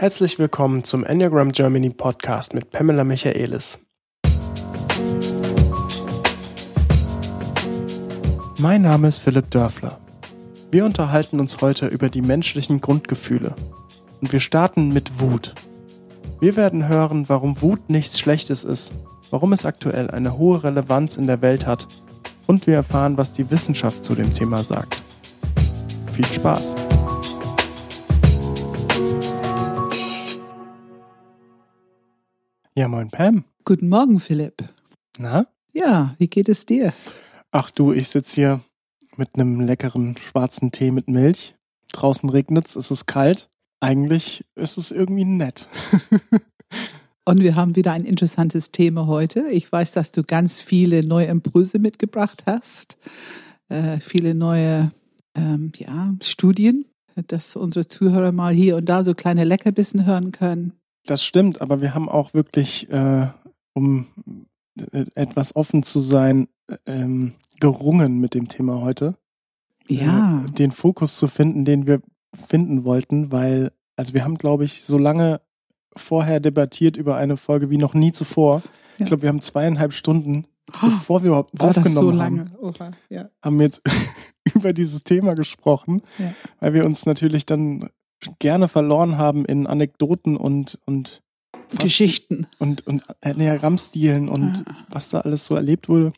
[0.00, 3.86] Herzlich willkommen zum Enneagram Germany Podcast mit Pamela Michaelis.
[8.56, 10.00] Mein Name ist Philipp Dörfler.
[10.70, 13.54] Wir unterhalten uns heute über die menschlichen Grundgefühle.
[14.22, 15.54] Und wir starten mit Wut.
[16.40, 18.94] Wir werden hören, warum Wut nichts Schlechtes ist,
[19.28, 21.86] warum es aktuell eine hohe Relevanz in der Welt hat
[22.46, 25.02] und wir erfahren, was die Wissenschaft zu dem Thema sagt.
[26.14, 26.74] Viel Spaß!
[32.80, 33.44] Ja, moin Pam.
[33.66, 34.64] Guten Morgen, Philipp.
[35.18, 35.46] Na?
[35.74, 36.94] Ja, wie geht es dir?
[37.50, 38.60] Ach du, ich sitze hier
[39.18, 41.54] mit einem leckeren schwarzen Tee mit Milch.
[41.92, 43.50] Draußen regnet's, es ist kalt.
[43.80, 45.68] Eigentlich ist es irgendwie nett.
[47.26, 49.46] Und wir haben wieder ein interessantes Thema heute.
[49.50, 52.96] Ich weiß, dass du ganz viele neue Impulse mitgebracht hast,
[53.68, 54.90] äh, viele neue
[55.34, 56.86] ähm, ja, Studien,
[57.26, 60.79] dass unsere Zuhörer mal hier und da so kleine Leckerbissen hören können.
[61.10, 63.26] Das stimmt, aber wir haben auch wirklich, äh,
[63.72, 64.06] um
[64.92, 66.46] äh, etwas offen zu sein,
[66.86, 69.16] ähm, gerungen mit dem Thema heute.
[69.88, 70.44] Ja.
[70.44, 72.00] Äh, den Fokus zu finden, den wir
[72.32, 75.40] finden wollten, weil, also wir haben, glaube ich, so lange
[75.96, 78.62] vorher debattiert über eine Folge wie noch nie zuvor.
[78.62, 78.70] Ja.
[79.00, 82.40] Ich glaube, wir haben zweieinhalb Stunden, oh, bevor wir überhaupt aufgenommen das so lange?
[82.42, 83.28] haben, Oha, ja.
[83.42, 83.82] haben wir jetzt
[84.54, 86.32] über dieses Thema gesprochen, ja.
[86.60, 87.90] weil wir uns natürlich dann
[88.38, 91.22] gerne verloren haben in Anekdoten und, und
[91.78, 94.86] Geschichten und, und Enneagrammstilen und ah.
[94.88, 96.12] was da alles so erlebt wurde.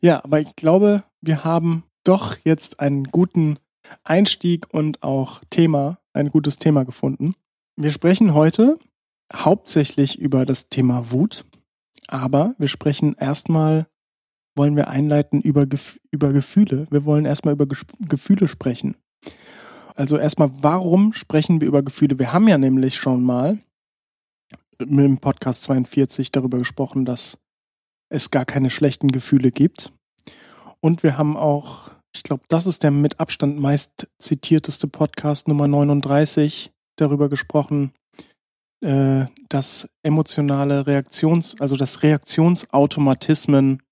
[0.00, 3.58] Ja, aber ich glaube, wir haben doch jetzt einen guten
[4.04, 7.34] Einstieg und auch Thema, ein gutes Thema gefunden.
[7.76, 8.78] Wir sprechen heute
[9.32, 11.44] hauptsächlich über das Thema Wut,
[12.08, 13.86] aber wir sprechen erstmal,
[14.56, 15.66] wollen wir einleiten über,
[16.10, 16.86] über Gefühle.
[16.90, 18.96] Wir wollen erstmal über Gefühle sprechen.
[19.94, 22.18] Also erstmal, warum sprechen wir über Gefühle?
[22.18, 23.58] Wir haben ja nämlich schon mal
[24.78, 27.38] mit dem Podcast 42 darüber gesprochen, dass
[28.08, 29.92] es gar keine schlechten Gefühle gibt.
[30.80, 35.68] Und wir haben auch, ich glaube, das ist der mit Abstand meist zitierteste Podcast Nummer
[35.68, 37.92] 39, darüber gesprochen,
[38.84, 43.82] äh, dass emotionale Reaktions, also dass Reaktionsautomatismen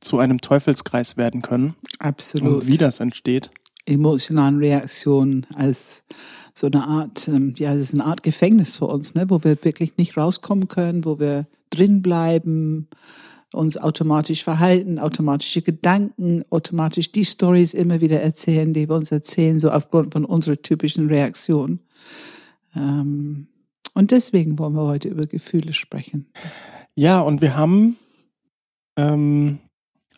[0.00, 1.74] zu einem Teufelskreis werden können.
[1.98, 2.62] Absolut.
[2.62, 3.50] Und wie das entsteht
[3.86, 6.04] emotionalen Reaktionen als
[6.54, 9.64] so eine Art, ähm, ja, das ist eine Art Gefängnis für uns, ne, wo wir
[9.64, 12.88] wirklich nicht rauskommen können, wo wir drin bleiben,
[13.52, 19.60] uns automatisch verhalten, automatische Gedanken, automatisch die Stories immer wieder erzählen, die wir uns erzählen,
[19.60, 21.80] so aufgrund von unserer typischen Reaktion.
[22.74, 23.48] Ähm,
[23.94, 26.30] und deswegen wollen wir heute über Gefühle sprechen.
[26.94, 27.96] Ja, und wir haben
[28.96, 29.58] ähm,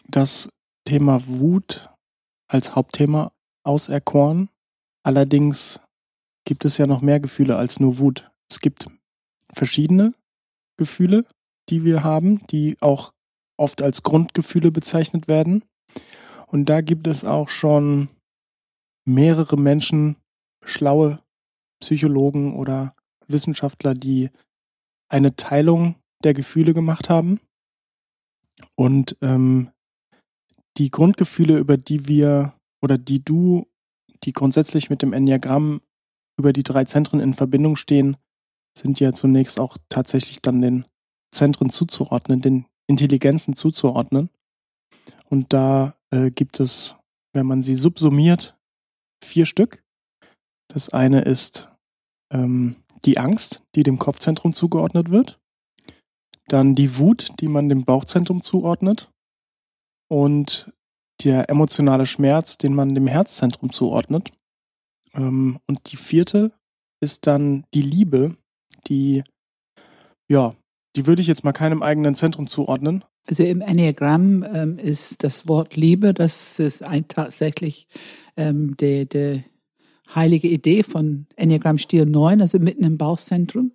[0.08, 0.48] das
[0.84, 1.90] Thema Wut
[2.46, 3.32] als Hauptthema
[3.64, 4.48] auserkoren.
[5.02, 5.80] Allerdings
[6.44, 8.30] gibt es ja noch mehr Gefühle als nur Wut.
[8.50, 8.86] Es gibt
[9.52, 10.14] verschiedene
[10.76, 11.26] Gefühle,
[11.68, 13.12] die wir haben, die auch
[13.56, 15.64] oft als Grundgefühle bezeichnet werden.
[16.46, 18.08] Und da gibt es auch schon
[19.06, 20.16] mehrere Menschen,
[20.64, 21.20] schlaue
[21.80, 22.90] Psychologen oder
[23.28, 24.30] Wissenschaftler, die
[25.08, 27.40] eine Teilung der Gefühle gemacht haben.
[28.76, 29.70] Und ähm,
[30.78, 33.66] die Grundgefühle, über die wir oder die du,
[34.24, 35.80] die grundsätzlich mit dem Enneagramm
[36.38, 38.18] über die drei Zentren in Verbindung stehen,
[38.76, 40.84] sind ja zunächst auch tatsächlich dann den
[41.34, 44.28] Zentren zuzuordnen, den Intelligenzen zuzuordnen.
[45.30, 46.96] Und da äh, gibt es,
[47.32, 48.54] wenn man sie subsumiert,
[49.24, 49.82] vier Stück.
[50.68, 51.72] Das eine ist
[52.34, 55.40] ähm, die Angst, die dem Kopfzentrum zugeordnet wird.
[56.48, 59.10] Dann die Wut, die man dem Bauchzentrum zuordnet.
[60.10, 60.70] Und
[61.22, 64.32] der emotionale Schmerz, den man dem Herzzentrum zuordnet.
[65.14, 66.52] Ähm, und die vierte
[67.00, 68.36] ist dann die Liebe,
[68.88, 69.22] die,
[70.28, 70.54] ja,
[70.96, 73.04] die würde ich jetzt mal keinem eigenen Zentrum zuordnen.
[73.26, 77.86] Also im Enneagramm ähm, ist das Wort Liebe, das ist ein, tatsächlich
[78.36, 79.44] ähm, der, der
[80.14, 83.72] heilige Idee von Enneagramm Stil 9, also mitten im Bauchzentrum.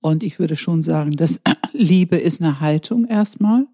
[0.00, 1.40] Und ich würde schon sagen, dass
[1.72, 3.66] Liebe ist eine Haltung erstmal.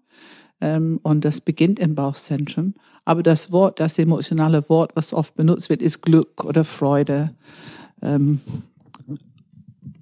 [0.61, 2.75] Ähm, und das beginnt im Bauchzentrum.
[3.03, 7.31] Aber das Wort, das emotionale Wort, was oft benutzt wird, ist Glück oder Freude.
[8.01, 8.39] Ähm,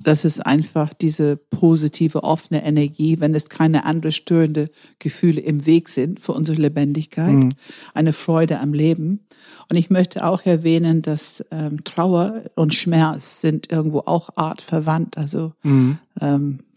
[0.02, 5.90] das ist einfach diese positive, offene Energie, wenn es keine andere störende Gefühle im Weg
[5.90, 7.52] sind für unsere Lebendigkeit, mhm.
[7.94, 9.22] eine Freude am Leben.
[9.70, 15.54] Und ich möchte auch erwähnen, dass ähm, Trauer und Schmerz sind irgendwo auch artverwandt, also
[15.64, 16.00] mhm.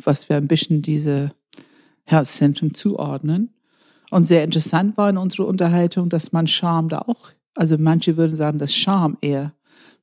[0.02, 1.31] was wir ein bisschen diese
[2.05, 3.50] Herzzentren zuordnen.
[4.12, 8.37] Und sehr interessant war in unserer Unterhaltung, dass man Scham da auch, also manche würden
[8.37, 9.55] sagen, dass Scham eher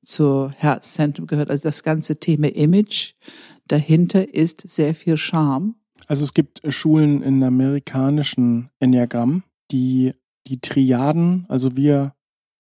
[0.04, 1.52] zur Herzzentrum gehört.
[1.52, 3.14] Also das ganze Thema Image
[3.68, 5.76] dahinter ist sehr viel Charme.
[6.08, 10.16] Also es gibt Schulen in amerikanischen Enneagramm, die
[10.48, 12.16] die Triaden, also wir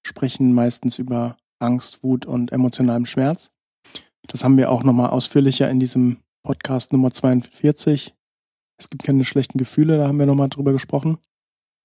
[0.05, 3.49] sprechen meistens über Angst, Wut und emotionalem Schmerz.
[4.27, 8.13] Das haben wir auch nochmal ausführlicher in diesem Podcast Nummer 42.
[8.77, 11.17] Es gibt keine schlechten Gefühle, da haben wir nochmal drüber gesprochen.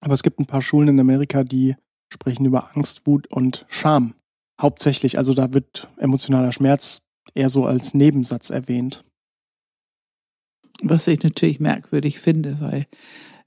[0.01, 1.75] Aber es gibt ein paar Schulen in Amerika, die
[2.09, 4.13] sprechen über Angst, Wut und Scham.
[4.61, 7.01] Hauptsächlich, also da wird emotionaler Schmerz
[7.33, 9.03] eher so als Nebensatz erwähnt.
[10.81, 12.85] Was ich natürlich merkwürdig finde, weil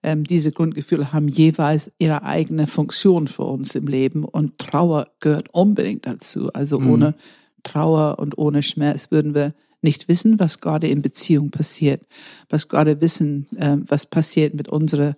[0.03, 5.49] ähm, diese Grundgefühle haben jeweils ihre eigene Funktion für uns im Leben und Trauer gehört
[5.53, 6.53] unbedingt dazu.
[6.53, 6.91] Also mhm.
[6.91, 7.15] ohne
[7.63, 12.07] Trauer und ohne Schmerz würden wir nicht wissen, was gerade in Beziehung passiert,
[12.49, 15.17] was gerade wissen, ähm, was passiert mit unserer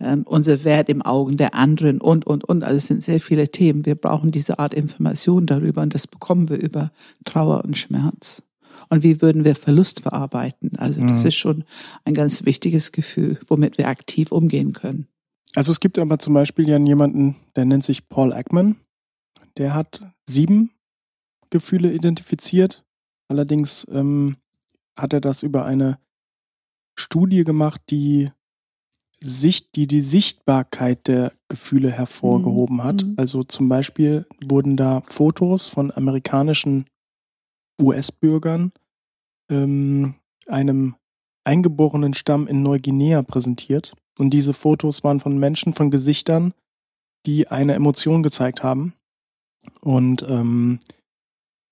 [0.00, 2.64] ähm, unser Wert im Augen der anderen und, und, und.
[2.64, 3.86] Also es sind sehr viele Themen.
[3.86, 6.90] Wir brauchen diese Art Information darüber und das bekommen wir über
[7.24, 8.42] Trauer und Schmerz.
[8.88, 10.72] Und wie würden wir Verlust verarbeiten?
[10.76, 11.28] Also das mhm.
[11.28, 11.64] ist schon
[12.04, 15.06] ein ganz wichtiges Gefühl, womit wir aktiv umgehen können.
[15.54, 18.76] Also es gibt aber zum Beispiel ja jemanden, der nennt sich Paul Ekman.
[19.56, 20.70] Der hat sieben
[21.50, 22.84] Gefühle identifiziert.
[23.28, 24.36] Allerdings ähm,
[24.98, 25.98] hat er das über eine
[26.96, 28.30] Studie gemacht, die
[29.24, 33.04] Sicht, die die Sichtbarkeit der Gefühle hervorgehoben hat.
[33.04, 33.14] Mhm.
[33.16, 36.84] Also zum Beispiel wurden da Fotos von amerikanischen
[37.80, 38.72] US-Bürgern,
[39.50, 40.14] ähm,
[40.46, 40.96] einem
[41.44, 43.94] eingeborenen Stamm in Neuguinea präsentiert.
[44.18, 46.52] Und diese Fotos waren von Menschen, von Gesichtern,
[47.26, 48.92] die eine Emotion gezeigt haben.
[49.80, 50.78] Und ähm,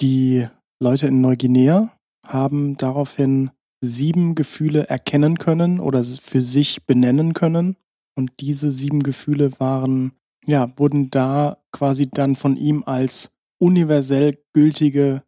[0.01, 0.47] die
[0.81, 1.93] Leute in Neuguinea
[2.27, 3.51] haben daraufhin
[3.83, 7.77] sieben Gefühle erkennen können oder für sich benennen können.
[8.15, 10.13] Und diese sieben Gefühle waren,
[10.47, 15.23] ja, wurden da quasi dann von ihm als universell gültige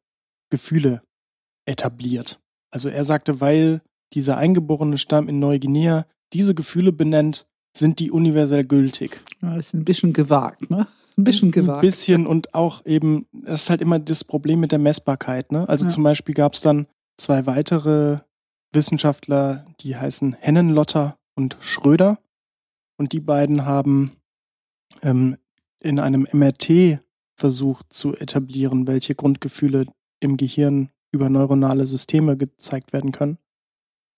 [0.51, 1.03] Gefühle
[1.67, 2.41] etabliert.
[2.71, 7.47] Also er sagte, weil dieser eingeborene Stamm in Neuguinea diese Gefühle benennt,
[7.77, 9.21] sind die universell gültig.
[9.43, 10.87] Ja, ist ein bisschen gewagt, ne?
[11.17, 11.79] Ein bisschen gewagt.
[11.79, 15.69] Ein bisschen und auch eben, das ist halt immer das Problem mit der Messbarkeit, ne?
[15.69, 15.91] Also ja.
[15.91, 16.87] zum Beispiel gab es dann
[17.17, 18.19] zwei weitere
[18.75, 22.19] Wissenschaftler, die heißen Hennenlotter und Schröder.
[22.97, 24.13] Und die beiden haben
[25.03, 25.37] ähm,
[25.81, 27.01] in einem MRT
[27.37, 29.87] versucht zu etablieren, welche Grundgefühle
[30.21, 33.39] im Gehirn über neuronale Systeme gezeigt werden können.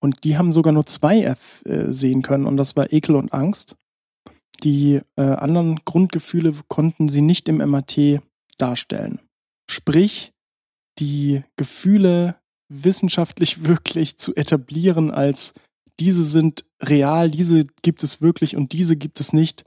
[0.01, 3.33] Und die haben sogar nur zwei F äh, sehen können, und das war Ekel und
[3.33, 3.77] Angst.
[4.63, 8.21] Die äh, anderen Grundgefühle konnten sie nicht im MRT
[8.59, 9.21] darstellen.
[9.69, 10.33] Sprich,
[10.99, 12.37] die Gefühle
[12.69, 15.55] wissenschaftlich wirklich zu etablieren als
[15.99, 19.65] diese sind real, diese gibt es wirklich und diese gibt es nicht,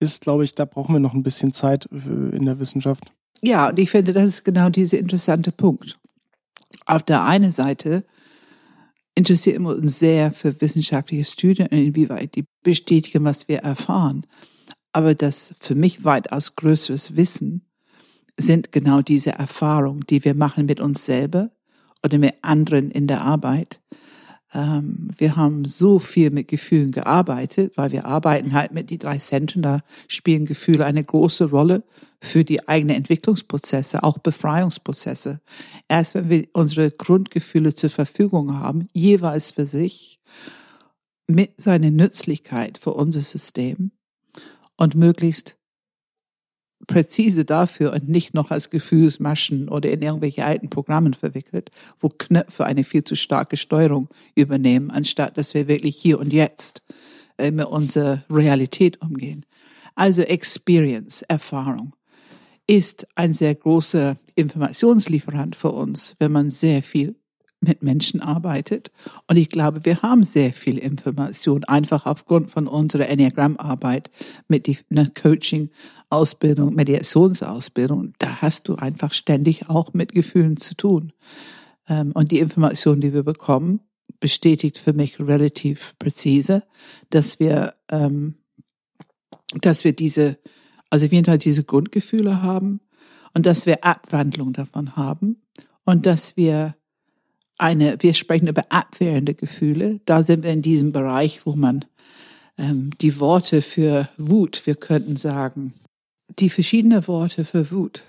[0.00, 3.12] ist, glaube ich, da brauchen wir noch ein bisschen Zeit äh, in der Wissenschaft.
[3.40, 5.98] Ja, und ich finde, das ist genau dieser interessante Punkt.
[6.86, 8.04] Auf der einen Seite
[9.14, 14.26] interessieren wir uns sehr für wissenschaftliche Studien und inwieweit die bestätigen, was wir erfahren.
[14.92, 17.66] Aber das für mich weitaus größeres Wissen
[18.36, 21.50] sind genau diese Erfahrungen, die wir machen mit uns selber
[22.04, 23.80] oder mit anderen in der Arbeit.
[24.52, 29.18] Ähm, wir haben so viel mit Gefühlen gearbeitet, weil wir arbeiten halt mit die drei
[29.18, 29.62] Zentren.
[29.62, 31.84] Da spielen Gefühle eine große Rolle
[32.20, 35.40] für die eigenen Entwicklungsprozesse, auch Befreiungsprozesse.
[35.88, 40.20] Erst wenn wir unsere Grundgefühle zur Verfügung haben, jeweils für sich,
[41.30, 43.92] mit seiner Nützlichkeit für unser System
[44.76, 45.56] und möglichst
[46.90, 51.70] präzise dafür und nicht noch als Gefühlsmaschen oder in irgendwelche alten Programmen verwickelt,
[52.00, 56.82] wo Knöpfe eine viel zu starke Steuerung übernehmen, anstatt dass wir wirklich hier und jetzt
[57.38, 59.46] äh, mit unserer Realität umgehen.
[59.94, 61.94] Also Experience, Erfahrung
[62.66, 67.19] ist ein sehr großer Informationslieferant für uns, wenn man sehr viel
[67.60, 68.90] mit Menschen arbeitet.
[69.28, 74.10] Und ich glaube, wir haben sehr viel Information, einfach aufgrund von unserer Enneagrammarbeit
[74.48, 78.14] mit die ne, Coaching-Ausbildung, Mediationsausbildung.
[78.18, 81.12] Da hast du einfach ständig auch mit Gefühlen zu tun.
[81.88, 83.80] Ähm, und die Information, die wir bekommen,
[84.20, 86.62] bestätigt für mich relativ präzise,
[87.10, 88.36] dass wir, ähm,
[89.60, 90.38] dass wir diese,
[90.88, 92.80] also auf jeden Fall diese Grundgefühle haben
[93.34, 95.42] und dass wir Abwandlung davon haben
[95.84, 96.74] und dass wir
[97.60, 100.00] eine, wir sprechen über abwehrende Gefühle.
[100.04, 101.84] Da sind wir in diesem Bereich, wo man
[102.58, 105.74] ähm, die Worte für Wut, wir könnten sagen,
[106.38, 108.02] die verschiedenen Worte für Wut.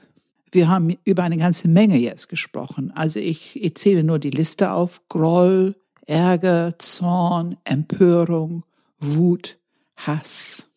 [0.52, 2.92] Wir haben über eine ganze Menge jetzt gesprochen.
[2.92, 5.02] Also ich, ich zähle nur die Liste auf.
[5.08, 8.64] Groll, Ärger, Zorn, Empörung,
[9.00, 9.58] Wut,
[9.96, 10.68] Hass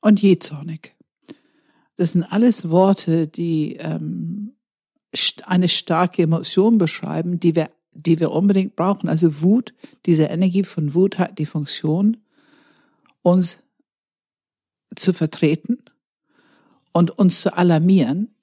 [0.00, 0.94] und jähzornig.
[1.96, 4.52] Das sind alles Worte, die ähm,
[5.44, 9.08] eine starke Emotion beschreiben, die wir, die wir unbedingt brauchen.
[9.08, 9.74] Also Wut,
[10.06, 12.18] diese Energie von Wut hat die Funktion,
[13.22, 13.58] uns
[14.94, 15.78] zu vertreten
[16.92, 18.34] und uns zu alarmieren,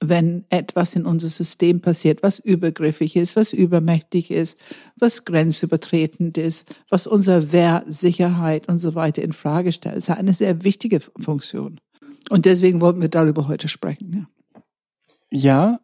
[0.00, 4.58] wenn etwas in unser System passiert, was übergriffig ist, was übermächtig ist,
[4.96, 9.96] was grenzübertretend ist, was unser Wert, Sicherheit und so weiter in Frage stellt.
[9.96, 11.80] Das ist eine sehr wichtige Funktion.
[12.30, 14.26] Und deswegen wollten wir darüber heute sprechen.
[15.30, 15.78] Ja, ja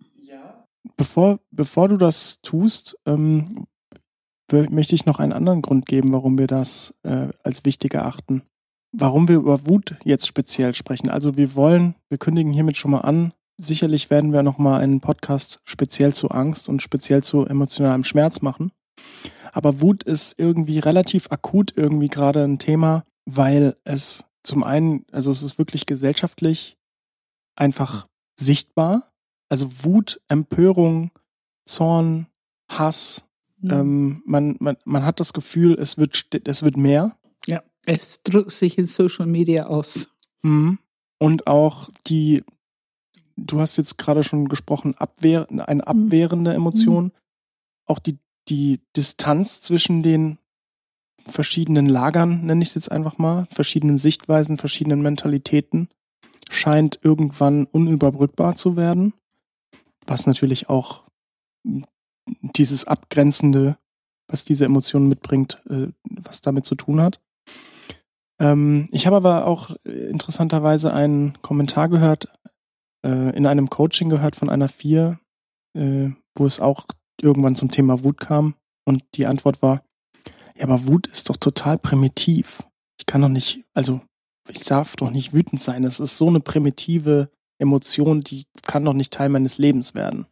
[0.96, 3.66] bevor, bevor du das tust, ähm,
[4.50, 8.42] möchte ich noch einen anderen Grund geben, warum wir das äh, als wichtig erachten.
[8.92, 11.08] Warum wir über Wut jetzt speziell sprechen.
[11.08, 15.60] Also wir wollen, wir kündigen hiermit schon mal an, sicherlich werden wir nochmal einen Podcast
[15.64, 18.72] speziell zu Angst und speziell zu emotionalem Schmerz machen.
[19.52, 25.30] Aber Wut ist irgendwie relativ akut irgendwie gerade ein Thema, weil es zum einen, also
[25.30, 26.76] es ist wirklich gesellschaftlich
[27.56, 28.06] einfach
[28.38, 29.04] sichtbar.
[29.50, 31.10] Also Wut, Empörung,
[31.66, 32.26] Zorn,
[32.68, 33.24] Hass.
[33.60, 33.70] Mhm.
[33.70, 37.18] Ähm, man, man, man hat das Gefühl, es wird, es wird mehr.
[37.46, 40.08] Ja, es drückt sich in Social Media aus.
[40.42, 40.78] Mhm.
[41.18, 42.42] Und auch die,
[43.36, 45.80] du hast jetzt gerade schon gesprochen, Abwehr, eine mhm.
[45.80, 47.04] abwehrende Emotion.
[47.04, 47.12] Mhm.
[47.86, 50.38] Auch die, die Distanz zwischen den
[51.26, 55.88] verschiedenen Lagern, nenne ich es jetzt einfach mal, verschiedenen Sichtweisen, verschiedenen Mentalitäten,
[56.48, 59.12] scheint irgendwann unüberbrückbar zu werden.
[60.06, 61.04] Was natürlich auch
[62.42, 63.76] dieses Abgrenzende,
[64.28, 67.20] was diese Emotion mitbringt, äh, was damit zu tun hat.
[68.40, 72.28] Ähm, ich habe aber auch interessanterweise einen Kommentar gehört,
[73.04, 75.18] äh, in einem Coaching gehört von einer Vier,
[75.76, 76.86] äh, wo es auch
[77.20, 78.54] irgendwann zum Thema Wut kam.
[78.86, 79.82] Und die Antwort war,
[80.56, 82.62] ja, aber Wut ist doch total primitiv.
[82.98, 84.00] Ich kann doch nicht, also
[84.48, 85.82] ich darf doch nicht wütend sein.
[85.82, 90.26] Das ist so eine primitive Emotion, die kann doch nicht Teil meines Lebens werden.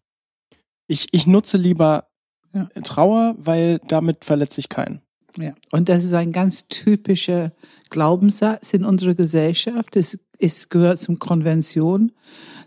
[0.86, 2.08] Ich, ich nutze lieber
[2.52, 2.68] ja.
[2.82, 5.02] Trauer, weil damit verletze ich keinen.
[5.36, 7.52] Ja, und das ist ein ganz typischer
[7.90, 9.94] Glaubenssatz in unserer Gesellschaft.
[9.96, 12.12] Es, es gehört zum Konvention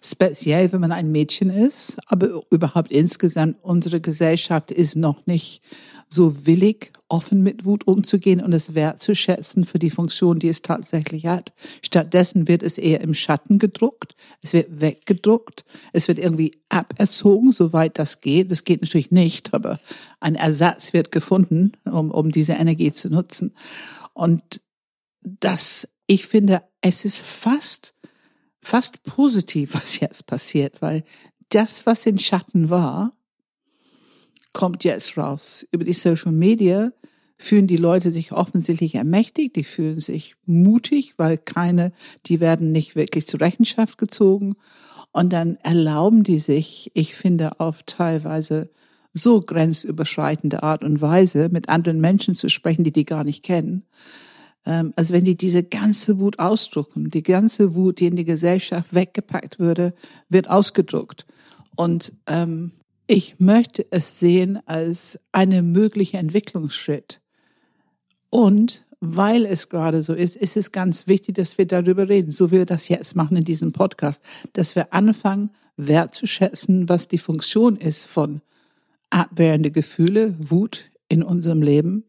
[0.04, 5.62] speziell wenn man ein Mädchen ist, aber überhaupt insgesamt unsere Gesellschaft ist noch nicht
[6.14, 11.26] so willig, offen mit Wut umzugehen und es wertzuschätzen für die Funktion, die es tatsächlich
[11.26, 11.54] hat.
[11.82, 15.64] Stattdessen wird es eher im Schatten gedruckt, es wird weggedruckt,
[15.94, 18.52] es wird irgendwie aberzogen, soweit das geht.
[18.52, 19.80] Das geht natürlich nicht, aber
[20.20, 23.54] ein Ersatz wird gefunden, um, um diese Energie zu nutzen.
[24.14, 24.62] Und
[25.22, 27.94] das, ich finde, es ist fast
[28.62, 31.04] fast positiv, was jetzt passiert, weil
[31.50, 33.14] das, was in Schatten war,
[34.54, 35.66] kommt jetzt raus.
[35.72, 36.92] Über die Social Media
[37.38, 41.92] fühlen die Leute sich offensichtlich ermächtigt, die fühlen sich mutig, weil keine,
[42.28, 44.56] die werden nicht wirklich zur Rechenschaft gezogen.
[45.12, 48.70] Und dann erlauben die sich, ich finde, auf teilweise
[49.14, 53.84] so grenzüberschreitende Art und Weise mit anderen Menschen zu sprechen, die die gar nicht kennen.
[54.66, 58.94] Ähm, also wenn die diese ganze Wut ausdrucken, die ganze Wut, die in die Gesellschaft
[58.94, 59.94] weggepackt würde,
[60.30, 61.26] wird ausgedruckt.
[61.76, 62.72] Und ähm,
[63.12, 67.20] ich möchte es sehen als einen möglichen Entwicklungsschritt.
[68.30, 72.52] Und weil es gerade so ist, ist es ganz wichtig, dass wir darüber reden, so
[72.52, 77.76] wie wir das jetzt machen in diesem Podcast, dass wir anfangen, wertzuschätzen, was die Funktion
[77.76, 78.40] ist von
[79.10, 82.06] abwehrende Gefühle, Wut in unserem Leben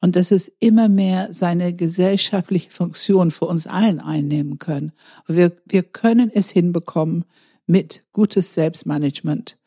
[0.00, 4.92] und dass es immer mehr seine gesellschaftliche Funktion für uns allen einnehmen können.
[5.26, 7.26] Wir, wir können es hinbekommen,
[7.66, 9.59] mit gutes Selbstmanagement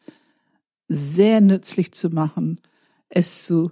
[0.94, 2.62] sehr nützlich zu machen,
[3.10, 3.72] es zu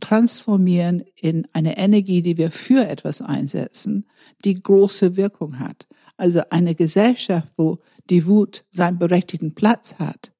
[0.00, 4.06] transformieren in eine Energie, die wir für etwas einsetzen,
[4.44, 5.88] die große Wirkung hat.
[6.16, 7.78] Also eine Gesellschaft, wo
[8.10, 10.32] die Wut seinen berechtigten Platz hat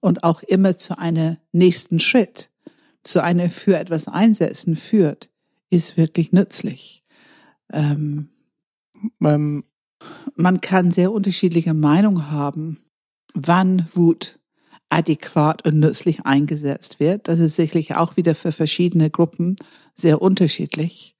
[0.00, 2.50] und auch immer zu einem nächsten Schritt
[3.02, 5.30] zu einer für etwas einsetzen führt,
[5.70, 7.04] ist wirklich nützlich.
[7.72, 8.30] Ähm,
[9.20, 9.64] ähm,
[10.34, 12.78] man kann sehr unterschiedliche Meinungen haben,
[13.34, 14.38] wann Wut
[14.88, 17.28] adäquat und nützlich eingesetzt wird.
[17.28, 19.56] Das ist sicherlich auch wieder für verschiedene Gruppen
[19.94, 21.16] sehr unterschiedlich.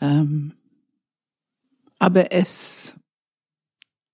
[0.00, 0.54] Ähm,
[1.98, 2.96] aber es,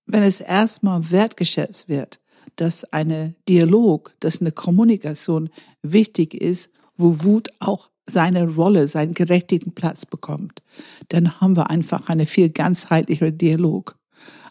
[0.05, 2.19] wenn es erstmal wertgeschätzt wird,
[2.55, 5.49] dass eine Dialog, dass eine Kommunikation
[5.81, 6.69] wichtig ist
[6.99, 10.61] wo Wut auch seine Rolle, seinen gerechtigten Platz bekommt,
[11.07, 13.97] dann haben wir einfach eine viel ganzheitlichere Dialog,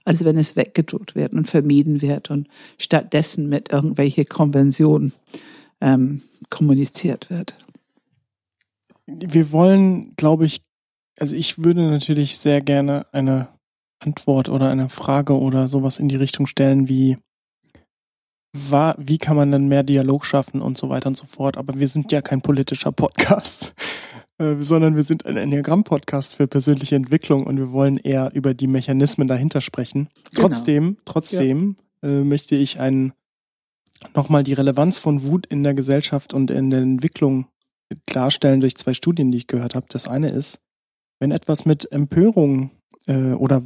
[0.08, 2.48] als wenn es weggedruckt wird und vermieden wird und
[2.78, 5.12] stattdessen mit irgendwelche Konventionen
[5.82, 7.58] ähm, kommuniziert wird.
[9.04, 10.62] Wir wollen, glaube ich,
[11.20, 13.48] also ich würde natürlich sehr gerne eine
[14.02, 17.18] Antwort oder eine Frage oder sowas in die Richtung stellen wie,
[18.56, 21.58] war, wie kann man denn mehr Dialog schaffen und so weiter und so fort.
[21.58, 23.74] Aber wir sind ja kein politischer Podcast,
[24.38, 28.66] äh, sondern wir sind ein Enneagramm-Podcast für persönliche Entwicklung und wir wollen eher über die
[28.66, 30.08] Mechanismen dahinter sprechen.
[30.30, 30.48] Genau.
[30.48, 33.12] Trotzdem, trotzdem äh, möchte ich einen
[34.14, 37.46] nochmal die Relevanz von Wut in der Gesellschaft und in der Entwicklung
[38.06, 39.86] klarstellen durch zwei Studien, die ich gehört habe.
[39.88, 40.60] Das eine ist,
[41.18, 42.70] wenn etwas mit Empörung
[43.06, 43.62] äh, oder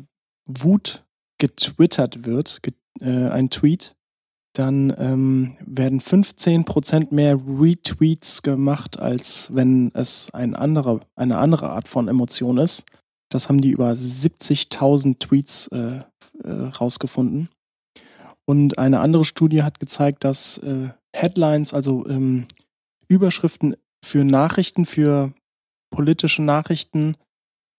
[0.47, 1.05] Wut
[1.39, 3.95] getwittert wird, get, äh, ein Tweet,
[4.55, 11.71] dann ähm, werden 15 Prozent mehr Retweets gemacht, als wenn es ein andere, eine andere
[11.71, 12.85] Art von Emotion ist.
[13.31, 16.01] Das haben die über 70.000 Tweets äh,
[16.45, 17.49] äh, rausgefunden.
[18.45, 22.47] Und eine andere Studie hat gezeigt, dass äh, Headlines, also ähm,
[23.09, 25.33] Überschriften für Nachrichten, für
[25.91, 27.17] politische Nachrichten,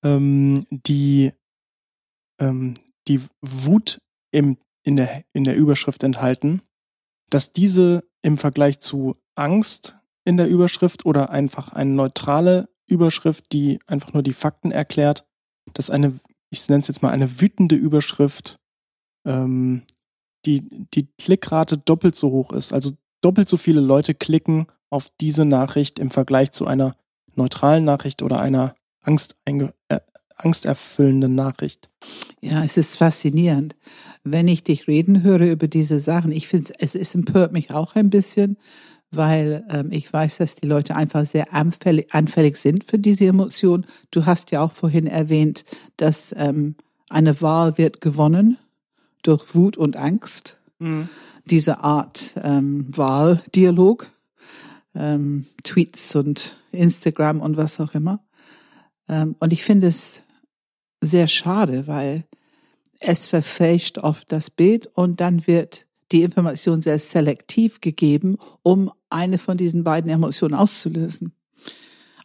[0.04, 1.32] ähm, die
[2.40, 2.76] ähm,
[3.08, 4.00] die Wut
[4.32, 6.62] im, in, der, in der Überschrift enthalten,
[7.30, 13.80] dass diese im Vergleich zu Angst in der Überschrift oder einfach eine neutrale Überschrift, die
[13.88, 15.26] einfach nur die Fakten erklärt,
[15.74, 18.60] dass eine, ich nenne es jetzt mal eine wütende Überschrift,
[19.26, 19.84] ähm,
[20.46, 22.74] die, die Klickrate doppelt so hoch ist.
[22.74, 26.96] Also doppelt so viele Leute klicken auf diese Nachricht im Vergleich zu einer
[27.36, 30.00] neutralen Nachricht oder einer Angst, äh,
[30.36, 31.90] angsterfüllenden Nachricht.
[32.44, 33.74] Ja, es ist faszinierend.
[34.26, 37.96] Wenn ich dich reden höre über diese Sachen, ich finde es, es empört mich auch
[37.96, 38.58] ein bisschen,
[39.12, 43.86] weil ähm, ich weiß, dass die Leute einfach sehr anfällig, anfällig sind für diese Emotionen.
[44.12, 45.64] Du hast ja auch vorhin erwähnt,
[45.96, 46.76] dass ähm,
[47.10, 48.58] eine Wahl wird gewonnen
[49.22, 50.58] durch Wut und Angst.
[50.80, 51.08] Mhm.
[51.46, 54.12] Diese Art ähm, Wahldialog,
[54.96, 58.22] ähm, Tweets und Instagram und was auch immer.
[59.08, 60.24] Ähm, und ich finde es
[61.00, 62.26] sehr schade, weil
[63.04, 69.38] es verfälscht oft das Bild und dann wird die Information sehr selektiv gegeben, um eine
[69.38, 71.34] von diesen beiden Emotionen auszulösen.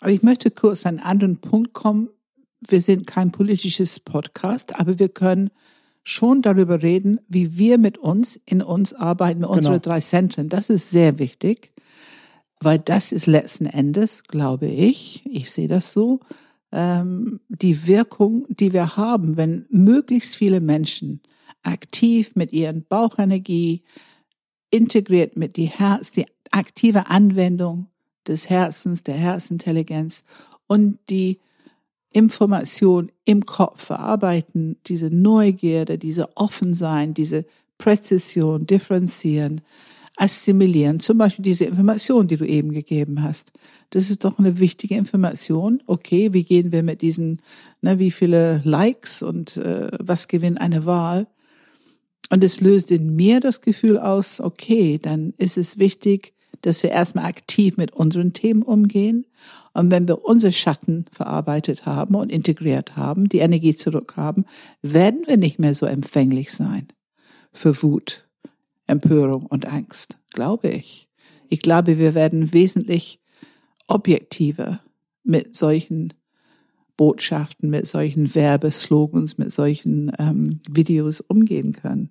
[0.01, 2.09] Aber ich möchte kurz an einen anderen Punkt kommen.
[2.69, 5.51] Wir sind kein politisches Podcast, aber wir können
[6.03, 9.59] schon darüber reden, wie wir mit uns in uns arbeiten, mit genau.
[9.59, 10.49] unseren drei Zentren.
[10.49, 11.71] Das ist sehr wichtig,
[12.61, 16.21] weil das ist letzten Endes, glaube ich, ich sehe das so,
[16.73, 21.21] ähm, die Wirkung, die wir haben, wenn möglichst viele Menschen
[21.63, 23.83] aktiv mit ihren Bauchenergie
[24.71, 27.87] integriert mit die Herz, die aktive Anwendung
[28.27, 30.25] des Herzens, der Herzintelligenz
[30.67, 31.41] und die
[32.13, 37.45] Information im Kopf verarbeiten, diese Neugierde, diese Offensein, diese
[37.77, 39.61] Präzision, differenzieren,
[40.19, 41.01] assimilieren.
[41.01, 43.53] Zum Beispiel diese Information, die du eben gegeben hast.
[43.91, 45.83] Das ist doch eine wichtige Information.
[45.87, 47.41] Okay, wie gehen wir mit diesen,
[47.81, 51.29] ne, wie viele Likes und äh, was gewinnt eine Wahl?
[52.31, 56.91] Und es löst in mir das Gefühl aus, okay, dann ist es wichtig, dass wir
[56.91, 59.27] erstmal aktiv mit unseren Themen umgehen.
[59.73, 64.45] Und wenn wir unsere Schatten verarbeitet haben und integriert haben, die Energie zurück haben,
[64.83, 66.89] werden wir nicht mehr so empfänglich sein
[67.53, 68.28] für Wut,
[68.89, 71.09] Empörung und Angst, glaube ich.
[71.49, 73.21] Ich glaube, wir werden wesentlich
[73.87, 74.81] objektiver
[75.25, 76.15] mit solchen
[76.97, 82.11] Botschaften, mit solchen Werbeslogans, mit solchen ähm, Videos umgehen können.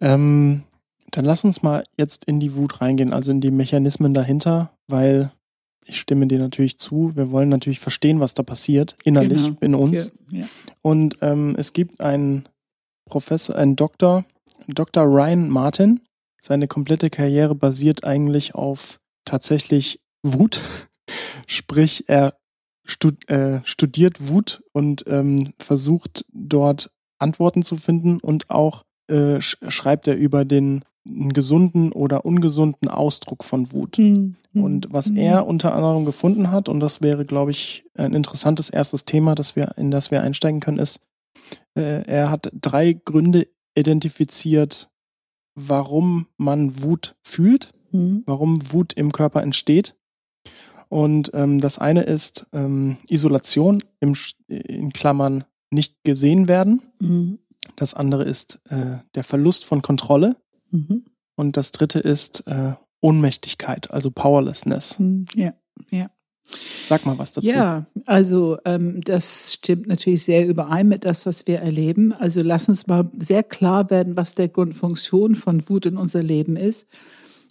[0.00, 0.62] Ähm,
[1.10, 5.32] dann lass uns mal jetzt in die Wut reingehen, also in die Mechanismen dahinter, weil
[5.86, 7.14] ich stimme dir natürlich zu.
[7.16, 9.58] Wir wollen natürlich verstehen, was da passiert, innerlich genau.
[9.60, 10.12] in uns.
[10.30, 10.46] Ja, ja.
[10.82, 12.48] Und ähm, es gibt einen
[13.04, 14.24] Professor, einen Doktor,
[14.68, 15.04] Dr.
[15.04, 16.02] Ryan Martin.
[16.42, 20.60] Seine komplette Karriere basiert eigentlich auf tatsächlich Wut.
[21.46, 22.34] Sprich, er
[22.86, 29.58] stud äh, studiert Wut und ähm, versucht dort Antworten zu finden und auch äh, sch
[29.68, 33.98] schreibt er über den gesunden oder ungesunden Ausdruck von Wut.
[33.98, 34.36] Mhm.
[34.54, 35.16] Und was mhm.
[35.16, 39.56] er unter anderem gefunden hat, und das wäre, glaube ich, ein interessantes erstes Thema, das
[39.56, 41.00] wir, in das wir einsteigen können, ist,
[41.74, 43.46] äh, er hat drei Gründe
[43.80, 44.90] identifiziert,
[45.54, 48.22] warum man Wut fühlt, mhm.
[48.26, 49.96] warum Wut im Körper entsteht.
[50.88, 54.14] Und ähm, das eine ist ähm, Isolation, im,
[54.48, 56.82] in Klammern nicht gesehen werden.
[56.98, 57.38] Mhm.
[57.76, 60.36] Das andere ist äh, der Verlust von Kontrolle.
[60.70, 61.04] Mhm.
[61.36, 64.98] Und das dritte ist äh, Ohnmächtigkeit, also Powerlessness.
[64.98, 65.26] Mhm.
[65.34, 65.54] Ja,
[65.90, 66.10] ja.
[66.84, 67.46] Sag mal was dazu.
[67.46, 72.12] Ja, also ähm, das stimmt natürlich sehr überein mit das, was wir erleben.
[72.12, 76.56] Also lass uns mal sehr klar werden, was der Grundfunktion von Wut in unser Leben
[76.56, 76.86] ist.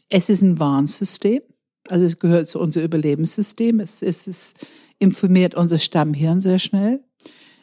[0.10, 1.42] Es ist ein Warnsystem,
[1.88, 3.80] also es gehört zu unserem Überlebenssystem.
[3.80, 4.54] Es, es, es
[4.98, 7.04] informiert unser Stammhirn sehr schnell.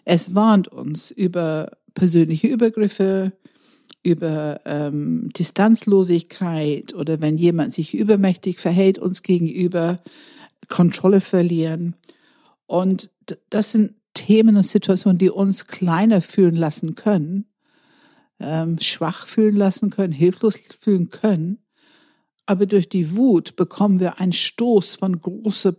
[0.05, 3.33] Es warnt uns über persönliche Übergriffe,
[4.03, 9.97] über ähm, Distanzlosigkeit oder wenn jemand sich übermächtig verhält uns gegenüber,
[10.69, 11.97] Kontrolle verlieren.
[12.67, 13.11] Und
[13.51, 17.47] das sind Themen und Situationen, die uns kleiner fühlen lassen können,
[18.41, 21.59] ähm, schwach fühlen lassen können, hilflos fühlen können.
[22.47, 25.75] Aber durch die Wut bekommen wir einen Stoß von großer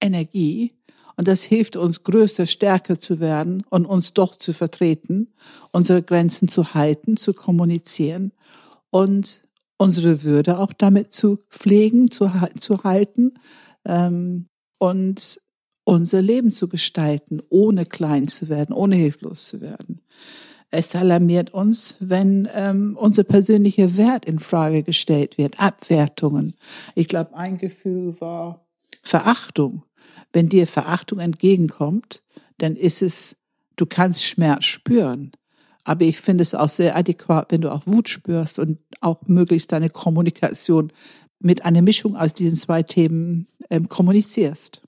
[0.00, 0.74] Energie
[1.20, 5.34] und das hilft uns, größer, stärker zu werden und uns doch zu vertreten,
[5.70, 8.32] unsere Grenzen zu halten, zu kommunizieren
[8.88, 9.42] und
[9.76, 13.34] unsere Würde auch damit zu pflegen, zu, zu halten
[13.84, 15.40] ähm, und
[15.84, 20.00] unser Leben zu gestalten, ohne klein zu werden, ohne hilflos zu werden.
[20.70, 26.54] Es alarmiert uns, wenn ähm, unser persönlicher Wert in Frage gestellt wird, Abwertungen.
[26.94, 28.66] Ich glaube, ein Gefühl war
[29.02, 29.82] Verachtung.
[30.32, 32.22] Wenn dir Verachtung entgegenkommt,
[32.58, 33.36] dann ist es,
[33.74, 35.32] du kannst Schmerz spüren.
[35.82, 39.72] Aber ich finde es auch sehr adäquat, wenn du auch Wut spürst und auch möglichst
[39.72, 40.92] deine Kommunikation
[41.40, 44.82] mit einer Mischung aus diesen zwei Themen ähm, kommunizierst.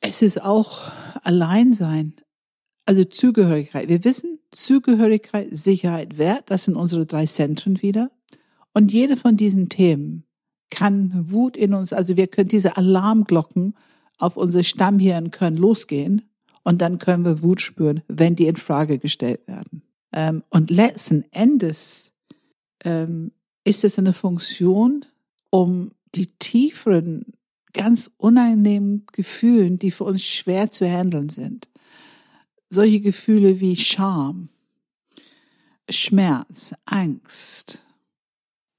[0.00, 0.90] Es ist auch
[1.22, 2.14] Alleinsein,
[2.86, 3.88] also Zugehörigkeit.
[3.88, 8.10] Wir wissen, Zugehörigkeit, Sicherheit, Wert, das sind unsere drei Zentren wieder.
[8.72, 10.24] Und jede von diesen Themen
[10.70, 13.74] kann Wut in uns, also wir können diese Alarmglocken
[14.18, 16.22] auf unser Stammhirn können losgehen
[16.62, 19.82] und dann können wir Wut spüren, wenn die in Frage gestellt werden.
[20.12, 22.12] Ähm, und letzten Endes
[22.84, 23.32] ähm,
[23.64, 25.04] ist es eine Funktion,
[25.50, 27.34] um die tieferen,
[27.72, 31.68] ganz unangenehmen Gefühlen, die für uns schwer zu handeln sind.
[32.70, 34.48] Solche Gefühle wie Scham,
[35.88, 37.86] Schmerz, Angst,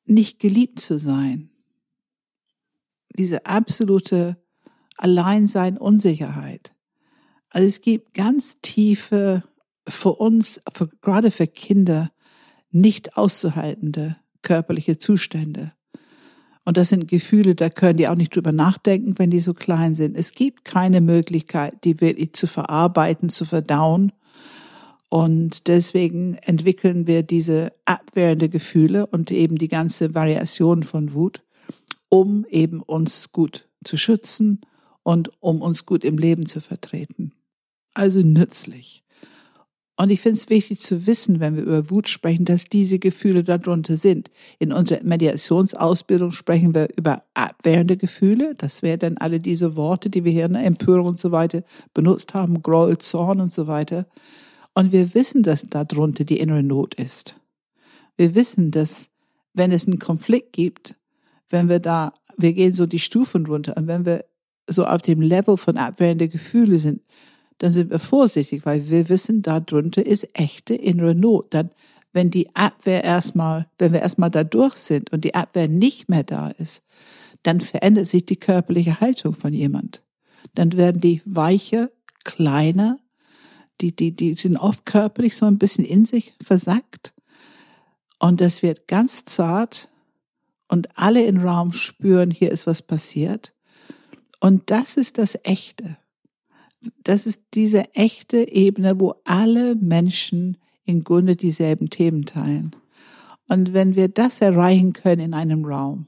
[0.05, 1.49] nicht geliebt zu sein,
[3.15, 4.37] diese absolute
[4.97, 6.75] Alleinsein, Unsicherheit.
[7.49, 9.43] Also es gibt ganz tiefe,
[9.87, 12.11] für uns, für, gerade für Kinder,
[12.71, 15.73] nicht auszuhaltende körperliche Zustände.
[16.69, 19.95] Und das sind Gefühle, da können die auch nicht drüber nachdenken, wenn die so klein
[19.95, 20.15] sind.
[20.15, 24.11] Es gibt keine Möglichkeit, die wirklich zu verarbeiten, zu verdauen.
[25.09, 31.41] Und deswegen entwickeln wir diese abwehrende Gefühle und eben die ganze Variation von Wut,
[32.07, 34.61] um eben uns gut zu schützen
[35.01, 37.33] und um uns gut im Leben zu vertreten.
[37.95, 39.03] Also nützlich.
[40.01, 43.43] Und ich finde es wichtig zu wissen, wenn wir über Wut sprechen, dass diese Gefühle
[43.43, 44.31] darunter sind.
[44.57, 48.55] In unserer Mediationsausbildung sprechen wir über abwehrende Gefühle.
[48.55, 51.63] Das wären dann alle diese Worte, die wir hier in der Empörung und so weiter
[51.93, 54.07] benutzt haben, Groll, Zorn und so weiter.
[54.73, 57.41] Und wir wissen, dass darunter die innere Not ist.
[58.15, 59.09] Wir wissen, dass
[59.53, 60.95] wenn es einen Konflikt gibt,
[61.49, 64.23] wenn wir da, wir gehen so die Stufen runter und wenn wir
[64.65, 67.01] so auf dem Level von abwehrende Gefühle sind,
[67.59, 71.53] dann sind wir vorsichtig, weil wir wissen, da drunter ist echte innere Not.
[71.53, 71.69] Dann,
[72.13, 76.23] wenn die Abwehr erstmal, wenn wir erstmal da durch sind und die Abwehr nicht mehr
[76.23, 76.81] da ist,
[77.43, 80.03] dann verändert sich die körperliche Haltung von jemand.
[80.55, 81.89] Dann werden die weicher,
[82.23, 82.97] kleiner,
[83.81, 87.13] die, die, die sind oft körperlich so ein bisschen in sich versackt.
[88.19, 89.89] Und das wird ganz zart
[90.69, 93.53] und alle im Raum spüren, hier ist was passiert.
[94.39, 95.97] Und das ist das Echte
[97.03, 102.75] das ist diese echte Ebene, wo alle Menschen im Grunde dieselben Themen teilen.
[103.49, 106.07] Und wenn wir das erreichen können in einem Raum,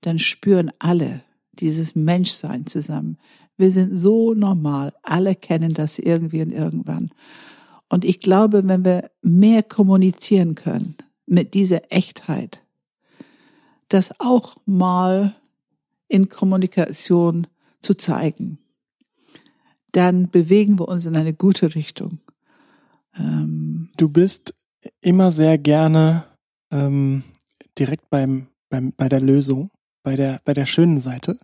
[0.00, 1.22] dann spüren alle
[1.54, 3.18] dieses Menschsein zusammen.
[3.56, 4.92] Wir sind so normal.
[5.02, 7.10] Alle kennen das irgendwie und irgendwann.
[7.88, 12.62] Und ich glaube, wenn wir mehr kommunizieren können mit dieser Echtheit,
[13.88, 15.34] das auch mal
[16.08, 17.46] in Kommunikation
[17.80, 18.58] zu zeigen
[19.96, 22.20] dann bewegen wir uns in eine gute Richtung.
[23.18, 24.54] Ähm, du bist
[25.00, 26.24] immer sehr gerne
[26.70, 27.24] ähm,
[27.78, 29.70] direkt beim, beim, bei der Lösung,
[30.02, 31.38] bei der, bei der schönen Seite,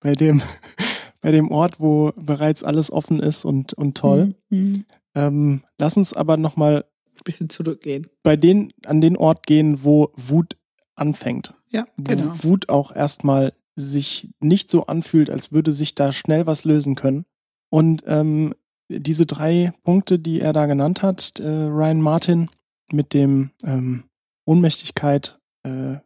[0.00, 0.40] bei dem,
[1.20, 4.28] bei dem Ort, wo bereits alles offen ist und, und toll.
[4.50, 4.84] Mhm.
[5.16, 6.84] Ähm, lass uns aber nochmal
[7.16, 8.06] ein bisschen zurückgehen.
[8.22, 10.56] Bei den, an den Ort gehen, wo Wut
[10.94, 11.54] anfängt.
[11.70, 12.26] Ja, genau.
[12.26, 16.94] Wo Wut auch erstmal sich nicht so anfühlt, als würde sich da schnell was lösen
[16.94, 17.26] können.
[17.70, 18.54] Und ähm,
[18.88, 22.48] diese drei Punkte, die er da genannt hat, äh, Ryan Martin,
[22.92, 24.04] mit dem ähm,
[24.44, 25.96] Ohnmächtigkeit, äh,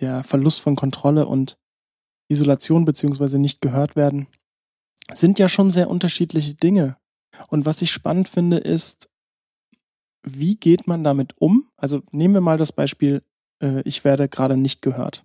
[0.00, 1.56] der Verlust von Kontrolle und
[2.28, 4.26] Isolation beziehungsweise nicht gehört werden,
[5.12, 6.96] sind ja schon sehr unterschiedliche Dinge.
[7.48, 9.08] Und was ich spannend finde, ist,
[10.22, 11.68] wie geht man damit um?
[11.76, 13.22] Also nehmen wir mal das Beispiel,
[13.62, 15.24] äh, ich werde gerade nicht gehört.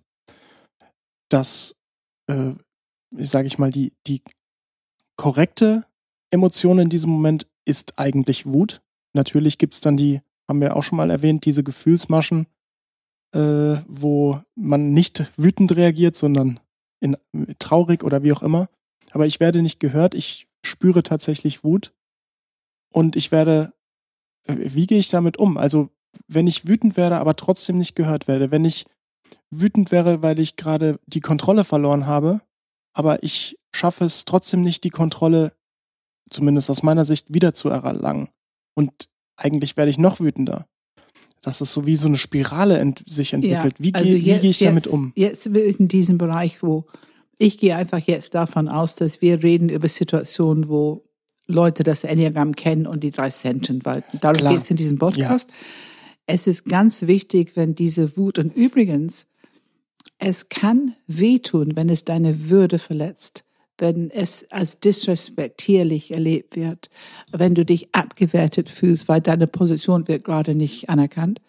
[1.28, 1.74] Das,
[2.28, 2.52] äh,
[3.10, 4.22] sage ich mal, die, die
[5.16, 5.84] korrekte
[6.30, 8.82] Emotion in diesem Moment ist eigentlich Wut.
[9.14, 12.46] Natürlich gibt's dann die haben wir auch schon mal erwähnt, diese Gefühlsmaschen,
[13.34, 16.60] äh, wo man nicht wütend reagiert, sondern
[17.00, 17.16] in,
[17.58, 18.68] traurig oder wie auch immer.
[19.12, 21.94] Aber ich werde nicht gehört, ich spüre tatsächlich Wut
[22.92, 23.72] und ich werde,
[24.46, 25.56] äh, wie gehe ich damit um?
[25.56, 25.88] Also
[26.28, 28.84] wenn ich wütend werde, aber trotzdem nicht gehört werde, wenn ich
[29.50, 32.42] wütend wäre, weil ich gerade die Kontrolle verloren habe,
[32.94, 35.52] aber ich schaffe es trotzdem nicht, die Kontrolle,
[36.30, 38.28] zumindest aus meiner Sicht, wieder zu erlangen.
[38.74, 40.66] Und eigentlich werde ich noch wütender.
[41.42, 43.78] Dass es so wie so eine Spirale ent sich entwickelt.
[43.78, 45.12] Ja, wie, also wie gehe ich damit um?
[45.16, 46.86] Jetzt in diesem Bereich, wo
[47.38, 51.04] ich gehe einfach jetzt davon aus, dass wir reden über Situationen, wo
[51.48, 55.50] Leute das Enneagramm kennen und die drei Centen, weil darum geht es in diesem Podcast.
[55.50, 55.56] Ja.
[56.26, 59.26] Es ist ganz wichtig, wenn diese Wut und übrigens,
[60.24, 63.44] es kann wehtun, wenn es deine Würde verletzt,
[63.76, 66.90] wenn es als disrespektierlich erlebt wird,
[67.32, 71.40] wenn du dich abgewertet fühlst, weil deine Position wird gerade nicht anerkannt.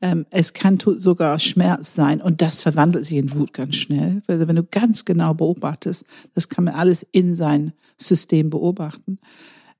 [0.00, 4.22] Ähm, es kann sogar Schmerz sein und das verwandelt sich in Wut ganz schnell.
[4.28, 9.18] Also wenn du ganz genau beobachtest, das kann man alles in sein System beobachten.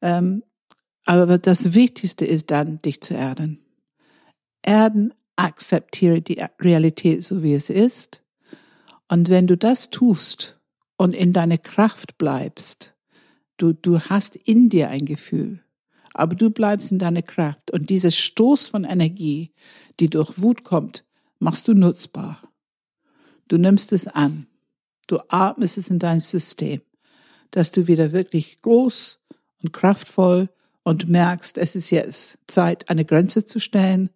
[0.02, 0.42] Ähm,
[1.06, 3.60] aber das Wichtigste ist dann, dich zu erden.
[4.62, 8.22] Erden, akzeptiere die Realität so wie es ist.
[9.08, 10.58] Und wenn du das tust
[10.96, 12.94] und in deiner Kraft bleibst,
[13.56, 15.62] du, du hast in dir ein Gefühl,
[16.14, 19.52] aber du bleibst in deiner Kraft und dieses Stoß von Energie,
[20.00, 21.04] die durch Wut kommt,
[21.38, 22.40] machst du nutzbar.
[23.48, 24.46] Du nimmst es an.
[25.06, 26.80] Du atmest es in dein System,
[27.52, 29.20] dass du wieder wirklich groß
[29.62, 30.48] und kraftvoll
[30.82, 34.10] und merkst, es ist jetzt Zeit, eine Grenze zu stellen.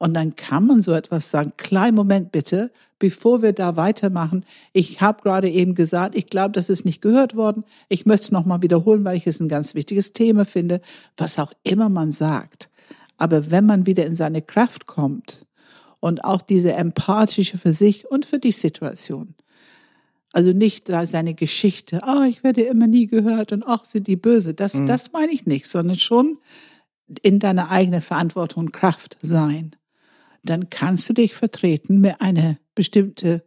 [0.00, 4.46] Und dann kann man so etwas sagen, kleinen Moment bitte, bevor wir da weitermachen.
[4.72, 7.64] Ich habe gerade eben gesagt, ich glaube, das ist nicht gehört worden.
[7.90, 10.80] Ich möchte es nochmal wiederholen, weil ich es ein ganz wichtiges Thema finde,
[11.18, 12.70] was auch immer man sagt.
[13.18, 15.44] Aber wenn man wieder in seine Kraft kommt
[16.00, 19.34] und auch diese empathische für sich und für die Situation,
[20.32, 24.16] also nicht seine Geschichte, ah, oh, ich werde immer nie gehört und ach, sind die
[24.16, 24.54] böse.
[24.54, 24.86] Das, mhm.
[24.86, 26.38] das meine ich nicht, sondern schon
[27.20, 29.76] in deiner eigenen Verantwortung und Kraft sein.
[30.42, 33.44] Dann kannst du dich vertreten mit einer bestimmte,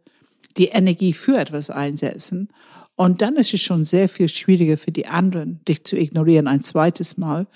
[0.56, 2.48] die Energie für etwas einsetzen.
[2.96, 6.62] Und dann ist es schon sehr viel schwieriger für die anderen, dich zu ignorieren ein
[6.62, 7.46] zweites Mal.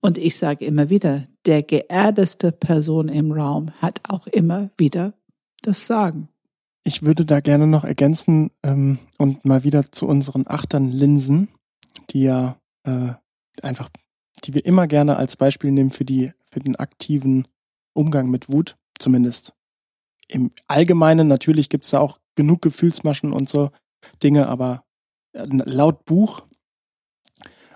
[0.00, 5.14] Und ich sage immer wieder, der geerdeste Person im Raum hat auch immer wieder
[5.62, 6.28] das Sagen.
[6.84, 11.48] Ich würde da gerne noch ergänzen ähm, und mal wieder zu unseren Achtern-Linsen,
[12.10, 13.14] die ja äh,
[13.62, 13.88] einfach,
[14.44, 17.48] die wir immer gerne als Beispiel nehmen für die, für den aktiven
[17.96, 19.54] Umgang mit Wut, zumindest
[20.28, 21.28] im Allgemeinen.
[21.28, 23.70] Natürlich gibt's da auch genug Gefühlsmaschen und so
[24.22, 24.84] Dinge, aber
[25.32, 26.42] äh, laut Buch.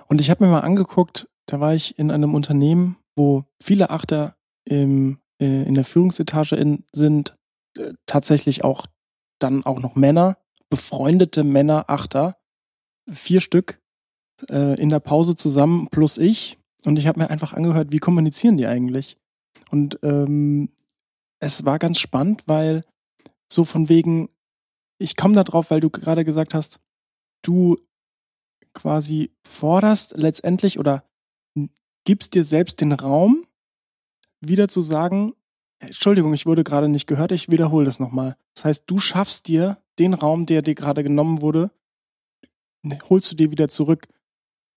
[0.06, 4.36] Und ich habe mir mal angeguckt, da war ich in einem Unternehmen, wo viele Achter
[4.64, 7.36] im, äh, in der Führungsetage in, sind,
[7.76, 8.86] äh, tatsächlich auch
[9.38, 10.36] dann auch noch Männer,
[10.68, 12.36] befreundete Männer, Achter,
[13.10, 13.80] vier Stück
[14.48, 16.58] äh, in der Pause zusammen plus ich.
[16.84, 19.19] Und ich habe mir einfach angehört, wie kommunizieren die eigentlich?
[19.70, 20.70] Und ähm,
[21.40, 22.84] es war ganz spannend, weil
[23.48, 24.28] so von wegen,
[24.98, 26.80] ich komme da drauf, weil du gerade gesagt hast,
[27.42, 27.76] du
[28.74, 31.04] quasi forderst letztendlich oder
[32.04, 33.46] gibst dir selbst den Raum,
[34.40, 35.34] wieder zu sagen,
[35.80, 38.36] Entschuldigung, ich wurde gerade nicht gehört, ich wiederhole das nochmal.
[38.54, 41.70] Das heißt, du schaffst dir den Raum, der dir gerade genommen wurde,
[42.82, 44.08] ne, holst du dir wieder zurück.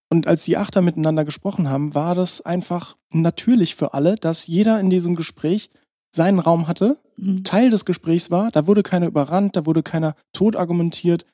[0.09, 4.79] Und als die Achter miteinander gesprochen haben, war das einfach natürlich für alle, dass jeder
[4.79, 5.69] in diesem Gespräch
[6.11, 7.43] seinen Raum hatte, mhm.
[7.43, 11.25] Teil des Gesprächs war, da wurde keiner überrannt, da wurde keiner tot argumentiert,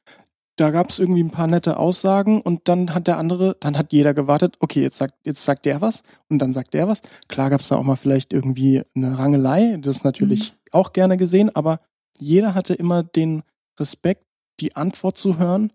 [0.56, 3.94] da gab es irgendwie ein paar nette Aussagen und dann hat der andere, dann hat
[3.94, 7.02] jeder gewartet, okay, jetzt sagt, jetzt sagt der was und dann sagt der was.
[7.30, 10.58] Klar gab es da auch mal vielleicht irgendwie eine Rangelei, das ist natürlich mhm.
[10.72, 11.80] auch gerne gesehen, aber
[12.20, 13.44] jeder hatte immer den
[13.80, 14.26] Respekt,
[14.60, 15.72] die Antwort zu hören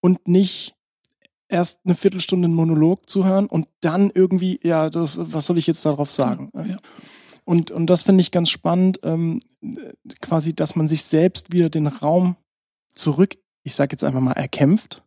[0.00, 0.76] und nicht
[1.50, 5.66] erst eine Viertelstunde einen Monolog zu hören und dann irgendwie, ja, das, was soll ich
[5.66, 6.50] jetzt darauf sagen?
[6.54, 6.78] Ja.
[7.44, 9.40] Und, und das finde ich ganz spannend, ähm,
[10.20, 12.36] quasi, dass man sich selbst wieder den Raum
[12.92, 15.02] zurück ich sage jetzt einfach mal, erkämpft,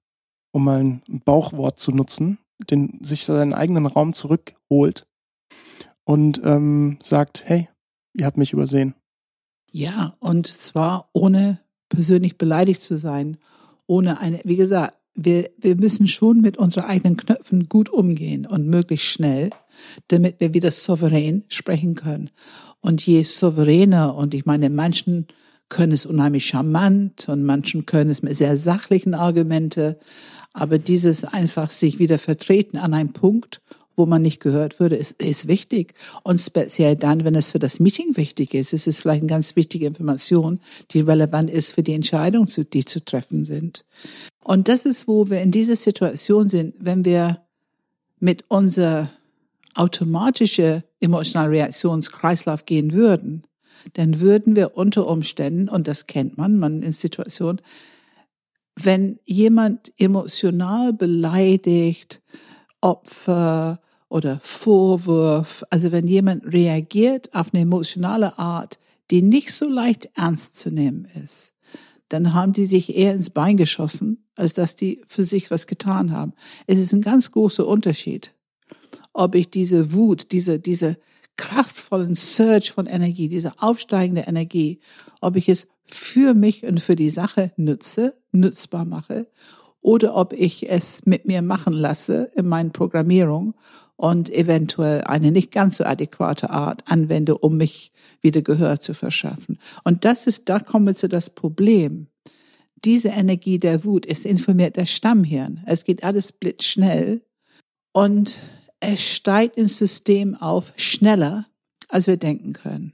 [0.52, 2.38] um mal ein Bauchwort zu nutzen,
[2.70, 5.08] den sich seinen eigenen Raum zurückholt
[6.04, 7.70] und ähm, sagt, hey,
[8.14, 8.96] ihr habt mich übersehen.
[9.72, 13.38] Ja, und zwar ohne persönlich beleidigt zu sein,
[13.88, 18.68] ohne eine, wie gesagt, wir, wir müssen schon mit unseren eigenen Knöpfen gut umgehen und
[18.68, 19.50] möglichst schnell,
[20.08, 22.32] damit wir wieder souverän sprechen können.
[22.82, 25.28] Und je souveräner, und ich meine, manchen
[25.70, 29.98] können es unheimlich charmant und manchen können es mit sehr sachlichen Argumente.
[30.54, 33.62] Aber dieses einfach sich wieder vertreten an einem Punkt,
[33.96, 35.94] wo man nicht gehört würde, ist, ist wichtig.
[36.24, 39.56] Und speziell dann, wenn es für das Meeting wichtig ist, ist es vielleicht eine ganz
[39.56, 40.60] wichtige Information,
[40.92, 43.86] die relevant ist für die Entscheidungen, die zu treffen sind.
[44.44, 47.42] Und das ist, wo wir in dieser Situation sind, wenn wir
[48.20, 49.10] mit unser
[49.76, 53.44] automatische emotionale Reaktionskreislauf gehen würden,
[53.94, 57.62] dann würden wir unter Umständen, und das kennt man, man in Situationen,
[58.76, 62.22] wenn jemand emotional beleidigt,
[62.82, 68.80] Opfer oder Vorwurf, also wenn jemand reagiert auf eine emotionale Art,
[69.12, 71.53] die nicht so leicht ernst zu nehmen ist,
[72.14, 76.12] dann haben die sich eher ins Bein geschossen, als dass die für sich was getan
[76.12, 76.34] haben.
[76.68, 78.36] Es ist ein ganz großer Unterschied,
[79.14, 80.98] ob ich diese Wut, diese, diese
[81.38, 84.80] kraftvollen Surge von Energie, diese aufsteigende Energie,
[85.22, 89.28] ob ich es für mich und für die Sache nütze, nützbar mache,
[89.82, 93.56] oder ob ich es mit mir machen lasse in meiner Programmierung
[94.04, 99.58] und eventuell eine nicht ganz so adäquate Art anwende, um mich wieder Gehör zu verschaffen.
[99.86, 102.08] Und das ist, da kommen wir zu das Problem.
[102.84, 105.64] Diese Energie der Wut ist informiert der Stammhirn.
[105.68, 107.22] Es geht alles blitzschnell
[107.94, 108.40] und
[108.82, 111.46] es steigt ins System auf schneller,
[111.88, 112.92] als wir denken können.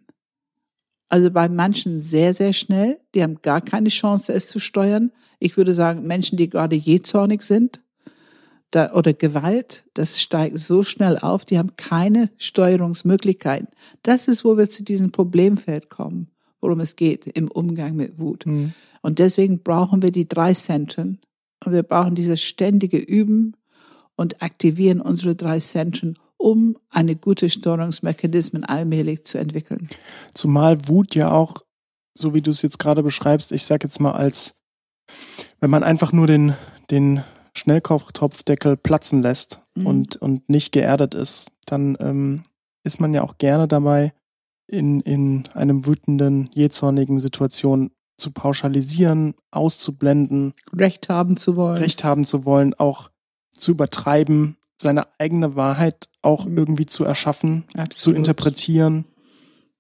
[1.08, 3.00] Also bei manchen sehr, sehr schnell.
[3.16, 5.12] Die haben gar keine Chance, es zu steuern.
[5.40, 7.82] Ich würde sagen, Menschen, die gerade jähzornig sind
[8.72, 13.68] da, oder Gewalt, das steigt so schnell auf, die haben keine Steuerungsmöglichkeiten.
[14.04, 16.30] Das ist, wo wir zu diesem Problemfeld kommen,
[16.62, 18.46] worum es geht im Umgang mit Wut.
[18.46, 18.74] Mhm.
[19.02, 21.20] Und deswegen brauchen wir die drei Zentren.
[21.66, 23.56] Und wir brauchen dieses ständige Üben
[24.16, 29.90] und aktivieren unsere drei Zentren, um eine gute Steuerungsmechanismen allmählich zu entwickeln.
[30.34, 31.56] Zumal Wut ja auch,
[32.14, 34.56] so wie du es jetzt gerade beschreibst, ich sag jetzt mal als,
[35.60, 36.54] wenn man einfach nur den,
[36.92, 37.24] den
[37.54, 39.86] Schnellkochtopfdeckel platzen lässt mhm.
[39.86, 42.44] und, und nicht geerdet ist, dann ähm,
[42.84, 44.14] ist man ja auch gerne dabei,
[44.68, 50.54] in, in einem wütenden, jähzornigen Situation zu pauschalisieren, auszublenden.
[50.76, 51.78] Recht haben zu wollen.
[51.78, 53.10] Recht haben zu wollen, auch
[53.54, 56.58] zu übertreiben, seine eigene Wahrheit auch mhm.
[56.58, 57.92] irgendwie zu erschaffen, Absolut.
[57.92, 59.06] zu interpretieren.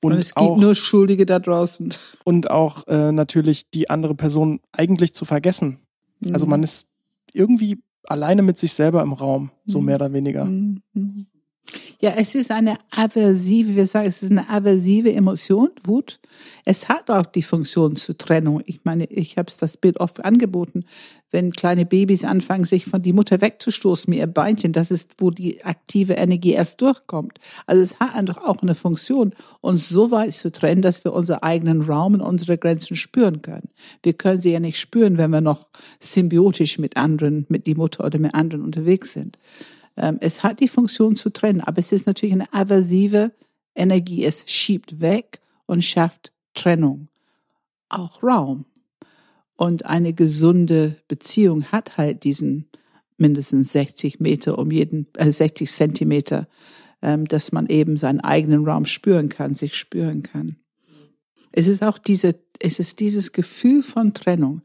[0.02, 1.94] Und, und es gibt auch, nur Schuldige da draußen.
[2.24, 5.80] Und auch äh, natürlich die andere Person eigentlich zu vergessen.
[6.20, 6.34] Mhm.
[6.34, 6.86] Also man ist
[7.34, 9.86] irgendwie alleine mit sich selber im Raum, so mhm.
[9.86, 10.46] mehr oder weniger.
[10.46, 10.82] Mhm.
[12.02, 16.22] Ja, es ist eine aversive, wir sagen, es ist eine aversive Emotion, Wut.
[16.64, 18.62] Es hat auch die Funktion zur Trennung.
[18.66, 20.86] Ich meine, ich habe das Bild oft angeboten,
[21.30, 25.30] wenn kleine Babys anfangen, sich von die Mutter wegzustoßen mit ihr Beinchen, das ist, wo
[25.30, 27.38] die aktive Energie erst durchkommt.
[27.66, 31.40] Also es hat einfach auch eine Funktion, uns so weit zu trennen, dass wir unseren
[31.40, 33.68] eigenen Raum und unsere Grenzen spüren können.
[34.04, 38.06] Wir können sie ja nicht spüren, wenn wir noch symbiotisch mit anderen, mit die Mutter
[38.06, 39.38] oder mit anderen unterwegs sind.
[39.98, 43.32] Ähm, es hat die Funktion zu trennen, aber es ist natürlich eine aversive
[43.76, 44.24] Energie.
[44.26, 47.10] Es schiebt weg und schafft Trennung.
[47.90, 48.66] Auch Raum.
[49.56, 52.70] Und eine gesunde Beziehung hat halt diesen
[53.18, 56.48] mindestens 60 Meter um jeden, äh 60 Zentimeter,
[57.02, 60.58] ähm, dass man eben seinen eigenen Raum spüren kann, sich spüren kann.
[61.52, 64.62] Es ist auch diese, es ist dieses Gefühl von Trennung.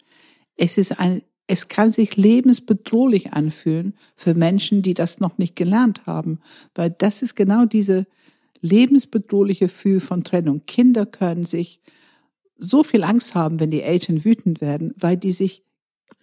[0.56, 6.06] Es ist ein es kann sich lebensbedrohlich anfühlen für Menschen, die das noch nicht gelernt
[6.06, 6.40] haben,
[6.74, 8.06] weil das ist genau diese
[8.60, 10.64] lebensbedrohliche Gefühl von Trennung.
[10.66, 11.80] Kinder können sich
[12.56, 15.64] so viel Angst haben, wenn die Eltern wütend werden, weil die sich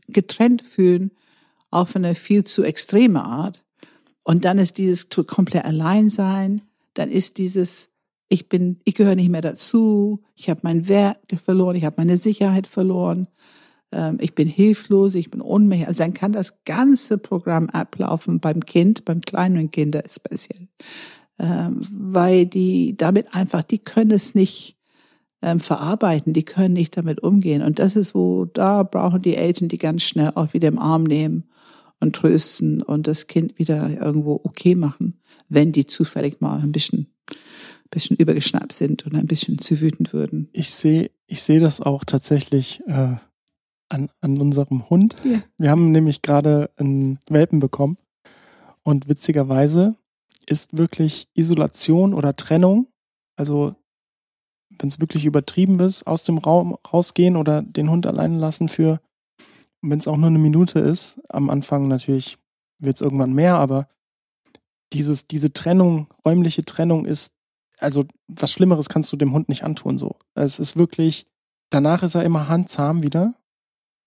[0.08, 1.12] getrennt fühlen
[1.70, 3.64] auf eine viel zu extreme Art.
[4.24, 6.62] Und dann ist dieses komplett allein sein,
[6.94, 7.90] dann ist dieses
[8.28, 12.16] ich bin, ich gehöre nicht mehr dazu, ich habe meinen Wert verloren, ich habe meine
[12.16, 13.28] Sicherheit verloren
[14.20, 15.88] ich bin hilflos, ich bin ohnmächtig.
[15.88, 20.68] Also dann kann das ganze Programm ablaufen beim Kind, beim kleinen Kinder speziell.
[21.40, 24.78] Ähm, weil die damit einfach, die können es nicht
[25.42, 27.64] ähm, verarbeiten, die können nicht damit umgehen.
[27.64, 31.04] Und das ist wo, da brauchen die Eltern die ganz schnell auch wieder im Arm
[31.04, 31.50] nehmen
[32.00, 35.20] und trösten und das Kind wieder irgendwo okay machen,
[35.50, 37.08] wenn die zufällig mal ein bisschen
[37.92, 40.50] bisschen übergeschnappt sind und ein bisschen zu wütend würden.
[40.54, 43.16] Ich sehe, ich sehe das auch tatsächlich äh,
[43.92, 45.16] an, an unserem Hund.
[45.24, 45.42] Ja.
[45.58, 47.98] Wir haben nämlich gerade einen Welpen bekommen.
[48.84, 49.96] Und witzigerweise
[50.48, 52.88] ist wirklich Isolation oder Trennung,
[53.36, 53.76] also
[54.80, 59.00] wenn es wirklich übertrieben ist, aus dem Raum rausgehen oder den Hund alleine lassen für,
[59.82, 62.38] wenn es auch nur eine Minute ist, am Anfang natürlich
[62.80, 63.88] wird es irgendwann mehr, aber
[64.94, 67.34] dieses, diese Trennung, räumliche Trennung ist,
[67.80, 70.16] also was Schlimmeres kannst du dem Hund nicht antun, so.
[70.34, 71.28] Es ist wirklich,
[71.70, 73.36] danach ist er immer handzahm wieder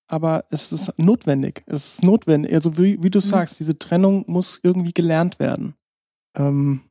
[0.08, 1.62] aber es ist notwendig.
[1.66, 2.54] Es ist notwendig.
[2.54, 3.22] Also wie, wie du mhm.
[3.22, 5.74] sagst, diese Trennung muss irgendwie gelernt werden.
[6.36, 6.82] ähm,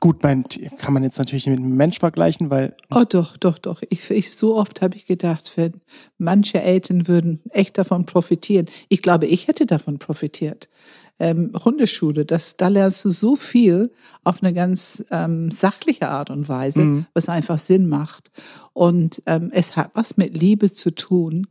[0.00, 0.44] gut, mein,
[0.78, 2.74] kann man jetzt natürlich mit einem Mensch vergleichen, weil.
[2.90, 3.82] Oh doch, doch, doch.
[3.90, 5.80] Ich, ich so oft habe ich gedacht, wenn
[6.18, 8.66] manche Eltern würden echt davon profitieren.
[8.88, 10.68] Ich glaube, ich hätte davon profitiert.
[11.18, 13.90] Ähm, Hundeschule, das, da lernst du so viel
[14.22, 17.06] auf eine ganz ähm, sachliche Art und Weise, mhm.
[17.14, 18.30] was einfach Sinn macht.
[18.74, 21.46] Und ähm, es hat was mit Liebe zu tun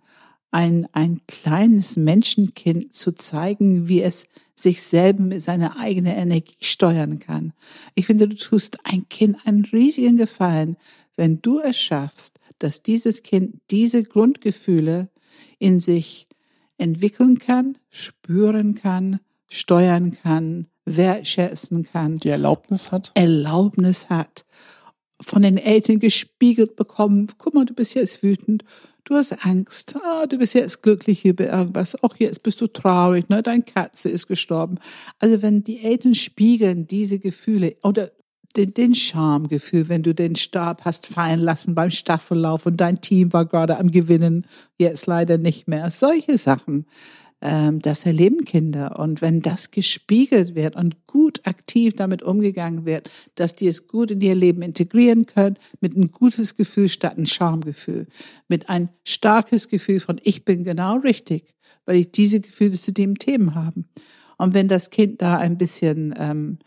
[0.55, 4.25] ein, ein kleines Menschenkind zu zeigen, wie es
[4.55, 7.51] sich selber mit seiner eigenen Energie steuern kann.
[7.93, 10.77] Ich finde, du tust ein Kind einen riesigen Gefallen,
[11.17, 15.09] wenn du es schaffst, dass dieses Kind diese Grundgefühle
[15.59, 16.25] in sich
[16.77, 22.15] entwickeln kann, spüren kann, steuern kann, wertschätzen kann.
[22.19, 23.11] Die Erlaubnis hat?
[23.15, 24.45] Erlaubnis hat.
[25.19, 28.63] Von den Eltern gespiegelt bekommen, guck mal, du bist jetzt wütend
[29.05, 29.95] Du hast Angst.
[30.03, 31.95] Ah, du bist jetzt glücklich über irgendwas.
[32.01, 33.29] Ach, jetzt bist du traurig.
[33.29, 33.43] Ne?
[33.43, 34.79] Dein Katze ist gestorben.
[35.19, 38.11] Also wenn die Eltern spiegeln diese Gefühle oder
[38.57, 43.31] den, den Schamgefühl, wenn du den Stab hast fallen lassen beim Staffellauf und dein Team
[43.31, 44.47] war gerade am Gewinnen,
[44.79, 45.91] jetzt leider nicht mehr.
[45.91, 46.87] Solche Sachen
[47.41, 48.99] das erleben Kinder.
[48.99, 54.11] Und wenn das gespiegelt wird und gut aktiv damit umgegangen wird, dass die es gut
[54.11, 58.07] in ihr Leben integrieren können, mit ein gutes Gefühl statt ein Schamgefühl,
[58.47, 61.53] mit ein starkes Gefühl von ich bin genau richtig,
[61.85, 63.83] weil ich diese Gefühle zu dem Themen habe.
[64.37, 66.57] Und wenn das Kind da ein bisschen ähm,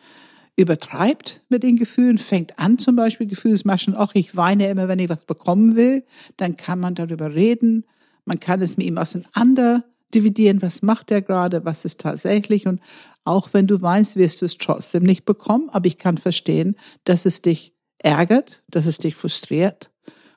[0.56, 5.08] übertreibt mit den Gefühlen, fängt an zum Beispiel Gefühlsmaschen, ach, ich weine immer, wenn ich
[5.08, 6.04] was bekommen will,
[6.36, 7.84] dann kann man darüber reden,
[8.24, 9.84] man kann es mit ihm auseinander
[10.14, 12.66] dividieren, was macht er gerade, was ist tatsächlich.
[12.66, 12.80] Und
[13.24, 15.68] auch wenn du weinst, wirst du es trotzdem nicht bekommen.
[15.70, 19.90] Aber ich kann verstehen, dass es dich ärgert, dass es dich frustriert.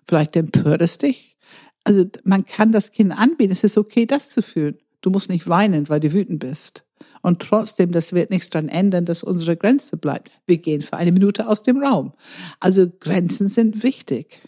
[0.08, 1.38] Vielleicht empört es dich.
[1.84, 3.52] Also man kann das Kind anbieten.
[3.52, 4.78] Es ist okay, das zu fühlen.
[5.02, 6.86] Du musst nicht weinen, weil du wütend bist.
[7.22, 10.32] Und trotzdem, das wird nichts daran ändern, dass unsere Grenze bleibt.
[10.48, 12.14] Wir gehen für eine Minute aus dem Raum.
[12.60, 14.42] Also Grenzen sind wichtig.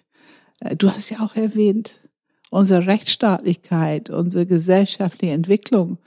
[0.59, 1.99] Äh, du hast ja auch erwähnt,
[2.53, 5.97] unsere Rechtsstaatlichkeit, unsere gesellschaftliche Entwicklung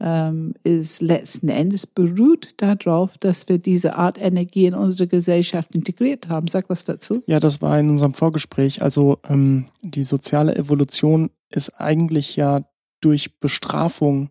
[0.00, 6.28] ähm, ist letzten Endes beruht darauf, dass wir diese Art Energie in unsere Gesellschaft integriert
[6.28, 6.48] haben.
[6.48, 7.22] Sag was dazu.
[7.26, 8.80] Ja, das war in unserem Vorgespräch.
[8.80, 12.64] Also ähm, die soziale Evolution ist eigentlich ja
[13.02, 14.30] durch Bestrafung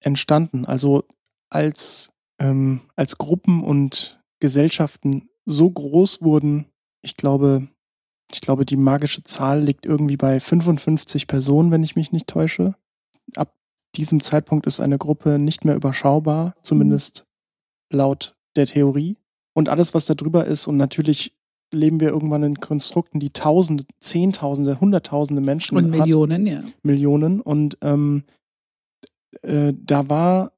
[0.00, 0.64] entstanden.
[0.66, 1.02] Also
[1.50, 6.66] als, ähm, als Gruppen und Gesellschaften so groß wurden,
[7.02, 7.66] ich glaube,
[8.34, 12.74] ich glaube, die magische Zahl liegt irgendwie bei 55 Personen, wenn ich mich nicht täusche.
[13.36, 13.54] Ab
[13.96, 17.24] diesem Zeitpunkt ist eine Gruppe nicht mehr überschaubar, zumindest
[17.90, 17.98] mhm.
[17.98, 19.18] laut der Theorie.
[19.54, 21.36] Und alles, was da drüber ist, und natürlich
[21.72, 26.62] leben wir irgendwann in Konstrukten, die Tausende, Zehntausende, Hunderttausende Menschen und Millionen, hat, ja.
[26.82, 27.40] Millionen.
[27.40, 28.24] Und ähm,
[29.42, 30.52] äh, da war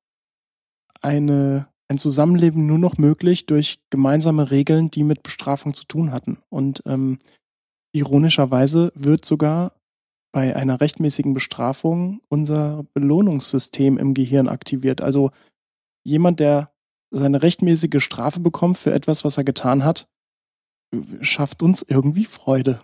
[1.03, 6.39] eine ein Zusammenleben nur noch möglich durch gemeinsame Regeln, die mit Bestrafung zu tun hatten.
[6.49, 7.19] Und ähm,
[7.95, 9.73] Ironischerweise wird sogar
[10.33, 15.01] bei einer rechtmäßigen Bestrafung unser Belohnungssystem im Gehirn aktiviert.
[15.01, 15.31] Also
[16.03, 16.73] jemand, der
[17.11, 20.09] seine rechtmäßige Strafe bekommt für etwas, was er getan hat,
[21.21, 22.81] schafft uns irgendwie Freude,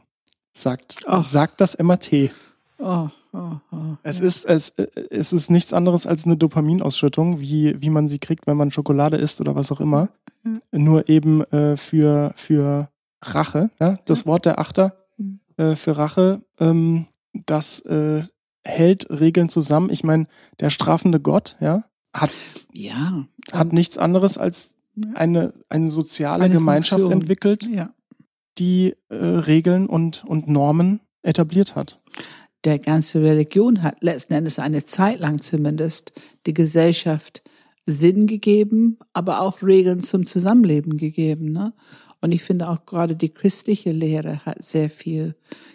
[0.53, 1.21] sagt, oh.
[1.23, 2.31] sagt das MAT.
[2.79, 4.27] Oh, oh, oh, es, ja.
[4.27, 4.71] ist, es,
[5.11, 9.17] es ist nichts anderes als eine Dopaminausschüttung, wie, wie man sie kriegt, wenn man Schokolade
[9.17, 10.09] isst oder was auch immer.
[10.45, 10.61] Mhm.
[10.71, 12.89] Nur eben äh, für, für
[13.23, 13.71] Rache.
[13.81, 13.99] Ja?
[14.07, 15.00] Das Wort der Achter
[15.61, 18.23] äh, für Rache, ähm, das äh,
[18.65, 19.91] hält Regeln zusammen.
[19.91, 20.27] Ich meine,
[20.59, 21.85] der strafende Gott, ja,
[22.17, 22.31] hat,
[22.73, 24.75] ja, hat nichts anderes als
[25.15, 27.21] eine, eine soziale eine Gemeinschaft Funktion.
[27.21, 27.95] entwickelt, ja.
[28.59, 32.01] die äh, Regeln und, und Normen etabliert hat.
[32.65, 36.13] Der ganze Religion hat letzten Endes eine Zeit lang zumindest
[36.47, 37.43] die Gesellschaft
[37.87, 41.53] Sinn gegeben, aber auch Regeln zum Zusammenleben gegeben.
[41.53, 41.73] Ne?
[42.21, 45.35] Und ich finde auch gerade die christliche Lehre hat sehr viel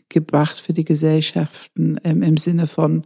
[0.10, 3.04] gebracht für die Gesellschaften im, im Sinne von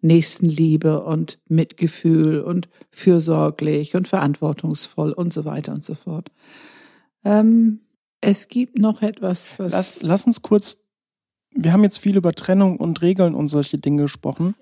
[0.00, 6.30] Nächstenliebe und Mitgefühl und fürsorglich und verantwortungsvoll und so weiter und so fort.
[7.24, 7.80] Ähm,
[8.20, 9.72] es gibt noch etwas, was.
[9.72, 10.84] Lass, lass uns kurz,
[11.50, 14.54] wir haben jetzt viel über Trennung und Regeln und solche Dinge gesprochen.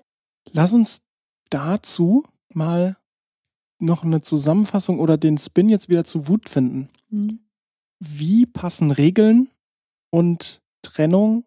[0.51, 1.03] Lass uns
[1.51, 2.97] dazu mal
[3.77, 6.89] noch eine Zusammenfassung oder den Spin jetzt wieder zu Wut finden.
[7.09, 7.44] Mhm
[7.99, 9.49] wie passen Regeln
[10.11, 11.45] und Trennung,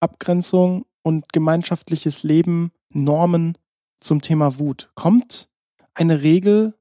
[0.00, 3.56] Abgrenzung und gemeinschaftliches Leben, Normen
[4.00, 4.90] zum Thema Wut?
[4.94, 5.48] Kommt
[5.94, 6.74] eine Regel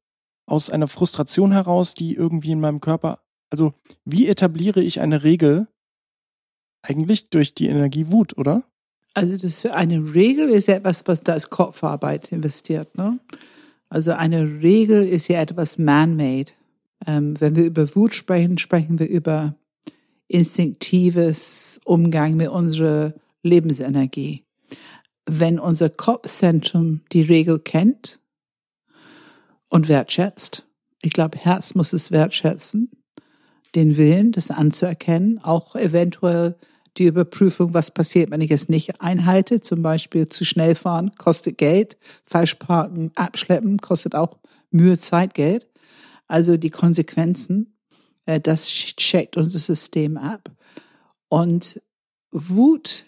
[0.46, 5.68] aus einer Frustration heraus, die irgendwie in meinem Körper, also wie etabliere ich eine Regel?
[6.82, 8.64] Eigentlich durch die Energie Wut, oder?
[9.14, 13.20] Also das eine Regel ist ja etwas, was da als Kopfarbeit investiert, ne?
[13.90, 16.52] Also eine Regel ist ja etwas man-made.
[17.06, 19.56] Ähm, wenn wir über Wut sprechen, sprechen wir über
[20.28, 24.46] instinktives Umgang mit unserer Lebensenergie.
[25.26, 28.20] Wenn unser Kopfzentrum die Regel kennt
[29.70, 30.66] und wertschätzt,
[31.02, 32.90] ich glaube, Herz muss es wertschätzen,
[33.76, 36.56] den Willen, das anzuerkennen, auch eventuell
[36.98, 41.58] die Überprüfung, was passiert, wenn ich es nicht einhalte, zum Beispiel zu schnell fahren, kostet
[41.58, 44.38] Geld, falsch parken, abschleppen, kostet auch
[44.70, 45.68] Mühe, Zeit, Geld.
[46.34, 47.78] Also die Konsequenzen,
[48.26, 50.50] äh, das checkt unser System ab.
[51.30, 51.80] Und
[52.32, 53.06] Wut,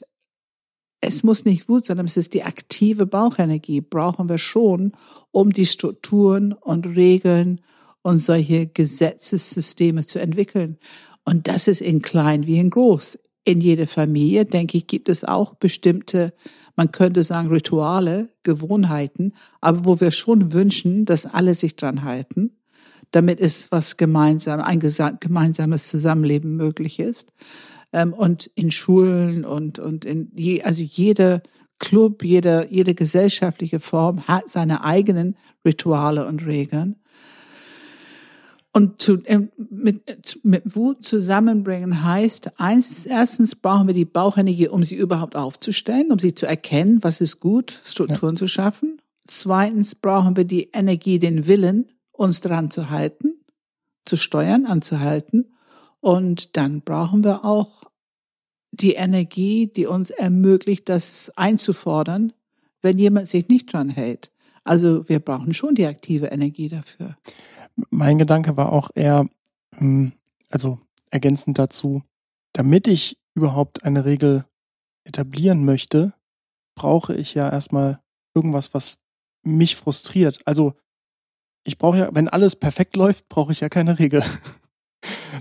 [1.02, 4.92] es muss nicht Wut sein, es ist die aktive Bauchenergie, brauchen wir schon,
[5.32, 7.62] um die Strukturen und Regeln
[8.04, 10.78] und solche Gesetzessysteme zu entwickeln.
[11.24, 13.18] Und das ist in klein wie in groß.
[13.44, 16.32] In jeder Familie, denke ich, gibt es auch bestimmte,
[16.76, 22.52] man könnte sagen, Rituale, Gewohnheiten, aber wo wir schon wünschen, dass alle sich dran halten,
[23.16, 27.32] damit es was gemeinsam, ein gemeinsames Zusammenleben möglich ist.
[27.94, 31.42] Ähm, und in Schulen und, und in je, also jeder
[31.80, 36.98] Club, jede, jede gesellschaftliche Form hat seine eigenen Rituale und Regeln.
[38.74, 44.84] Und zu, äh, mit, mit Wut zusammenbringen heißt, eins, erstens brauchen wir die Bauchenergie, um
[44.84, 48.40] sie überhaupt aufzustellen, um sie zu erkennen, was ist gut, Strukturen ja.
[48.40, 49.00] zu schaffen.
[49.26, 51.86] Zweitens brauchen wir die Energie, den Willen,
[52.18, 53.34] uns dran zu halten,
[54.06, 55.56] zu steuern, anzuhalten.
[56.00, 57.84] Und dann brauchen wir auch
[58.72, 62.34] die Energie, die uns ermöglicht, das einzufordern,
[62.82, 64.32] wenn jemand sich nicht dran hält.
[64.64, 67.16] Also wir brauchen schon die aktive Energie dafür
[67.90, 69.28] mein Gedanke war auch eher,
[69.80, 70.14] ähm,
[70.50, 72.04] also ergänzend dazu,
[72.54, 74.46] damit ich überhaupt eine Regel
[75.04, 76.14] etablieren möchte,
[76.76, 78.02] brauche ich ja erstmal
[78.34, 78.98] irgendwas, was
[79.44, 80.40] mich frustriert.
[80.46, 80.74] Also
[81.66, 84.24] ich brauche ja, wenn alles perfekt läuft, brauche ich ja keine Regel.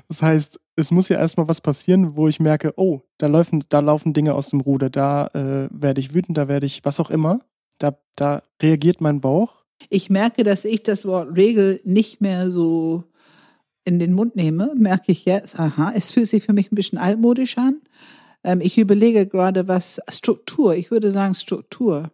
[0.09, 3.79] Das heißt, es muss ja erstmal was passieren, wo ich merke, oh, da laufen, da
[3.79, 7.09] laufen Dinge aus dem Ruder, da äh, werde ich wütend, da werde ich was auch
[7.09, 7.41] immer.
[7.79, 13.05] Da, da reagiert mein Bauch ich merke, dass ich das Wort Regel nicht mehr so
[13.85, 16.99] in den Mund nehme, merke ich jetzt, aha, es fühlt sich für mich ein bisschen
[16.99, 17.81] altmodisch an.
[18.43, 22.13] Ähm, ich überlege gerade, was Struktur, ich würde sagen Struktur.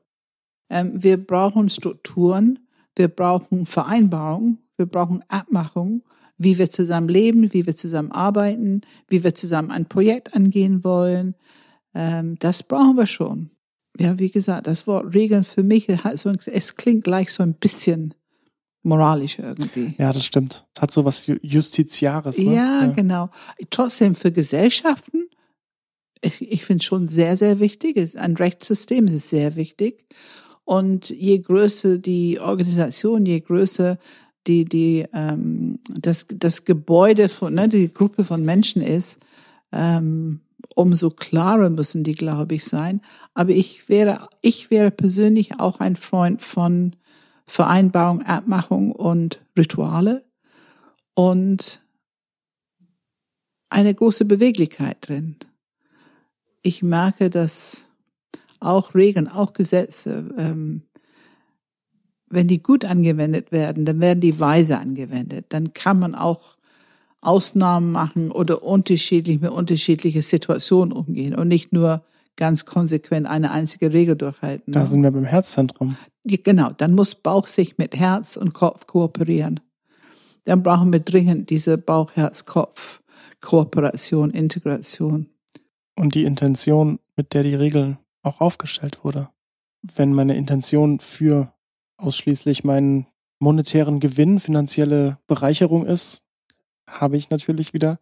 [0.68, 2.58] Ähm, wir brauchen Strukturen,
[3.01, 6.03] wir brauchen Vereinbarungen, wir brauchen Abmachungen,
[6.36, 11.34] wie wir zusammen leben, wie wir zusammen arbeiten, wie wir zusammen ein Projekt angehen wollen.
[11.94, 13.51] Ähm, das brauchen wir schon
[13.98, 18.14] ja, wie gesagt, das Wort Regeln für mich, so, es klingt gleich so ein bisschen
[18.82, 19.94] moralisch irgendwie.
[19.98, 20.66] Ja, das stimmt.
[20.74, 22.38] Es hat so was Justiziares.
[22.38, 22.55] Ne?
[22.55, 23.30] Ja, ja, genau.
[23.68, 25.28] Trotzdem für Gesellschaften,
[26.22, 28.18] ich, ich finde es schon sehr, sehr wichtig.
[28.18, 30.07] Ein Rechtssystem ist sehr wichtig.
[30.70, 33.98] Und je größer die Organisation, je größer
[34.46, 39.18] die, die, ähm, das, das Gebäude von, ne, die Gruppe von Menschen ist,
[39.72, 40.42] ähm,
[40.76, 43.00] umso klarer müssen die, glaube ich, sein.
[43.34, 46.94] Aber ich wäre, ich wäre persönlich auch ein Freund von
[47.46, 50.24] Vereinbarung, Abmachung und Rituale
[51.14, 51.84] und
[53.70, 55.34] eine große Beweglichkeit drin.
[56.62, 57.89] Ich merke, dass
[58.61, 60.82] auch Regeln, auch Gesetze, ähm,
[62.28, 65.46] wenn die gut angewendet werden, dann werden die weise angewendet.
[65.48, 66.56] Dann kann man auch
[67.22, 72.04] Ausnahmen machen oder unterschiedlich mit unterschiedlichen Situationen umgehen und nicht nur
[72.36, 74.72] ganz konsequent eine einzige Regel durchhalten.
[74.72, 75.96] Da sind wir beim Herzzentrum.
[76.24, 79.61] Genau, dann muss Bauch sich mit Herz und Kopf kooperieren.
[80.44, 85.26] Dann brauchen wir dringend diese Bauch-Herz-Kopf-Kooperation, Integration.
[85.98, 89.28] Und die Intention, mit der die Regel auch aufgestellt wurde.
[89.82, 91.52] Wenn meine Intention für
[91.96, 93.06] ausschließlich meinen
[93.38, 96.22] monetären Gewinn, finanzielle Bereicherung ist,
[96.86, 97.98] habe ich natürlich wieder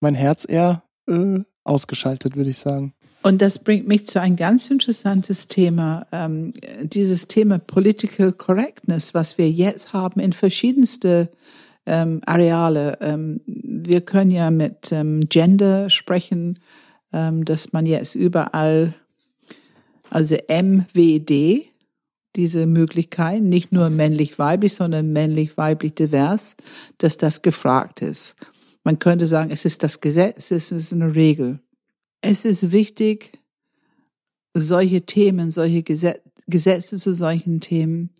[0.00, 2.94] mein Herz eher äh, ausgeschaltet, würde ich sagen.
[3.22, 6.52] Und das bringt mich zu ein ganz interessantes Thema, ähm,
[6.82, 11.30] dieses Thema Political Correctness, was wir jetzt haben in verschiedenste
[11.86, 12.98] ähm, Areale.
[13.00, 16.60] Ähm, wir können ja mit ähm, Gender sprechen,
[17.12, 18.94] ähm, dass man jetzt überall,
[20.10, 21.62] also MWD,
[22.36, 26.56] diese Möglichkeit, nicht nur männlich-weiblich, sondern männlich-weiblich divers,
[26.98, 28.34] dass das gefragt ist.
[28.84, 31.60] Man könnte sagen, es ist das Gesetz, es ist eine Regel.
[32.20, 33.32] Es ist wichtig,
[34.54, 38.10] solche Themen, solche Gesetze zu solchen Themen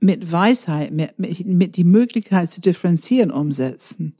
[0.00, 4.16] mit Weisheit, mit, mit, mit die Möglichkeit zu differenzieren umsetzen.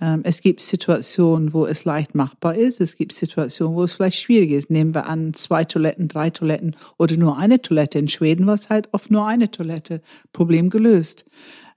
[0.00, 2.80] Ähm, es gibt Situationen, wo es leicht machbar ist.
[2.80, 4.70] Es gibt Situationen, wo es vielleicht schwierig ist.
[4.70, 7.98] Nehmen wir an, zwei Toiletten, drei Toiletten oder nur eine Toilette.
[7.98, 10.02] In Schweden war es halt oft nur eine Toilette.
[10.32, 11.24] Problem gelöst.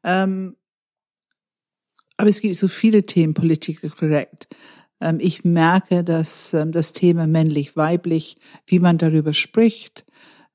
[0.04, 0.56] Ähm,
[2.18, 4.50] Aber es gibt so viele Themen, political correct.
[5.00, 10.06] Ähm, ich merke, dass das Thema männlich-weiblich, wie man darüber spricht,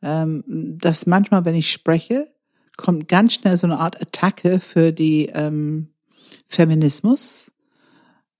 [0.02, 2.30] dass manchmal, wenn ich spreche,
[2.76, 5.32] kommt ganz schnell so eine Art Attacke für die
[6.46, 7.52] Feminismus,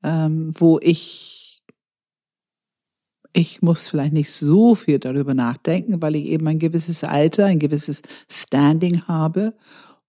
[0.05, 1.35] ähm, wo ich
[3.37, 7.59] ich muss vielleicht nicht so viel darüber nachdenken, weil ich eben ein gewisses Alter, ein
[7.59, 8.01] gewisses
[8.31, 9.55] Standing habe.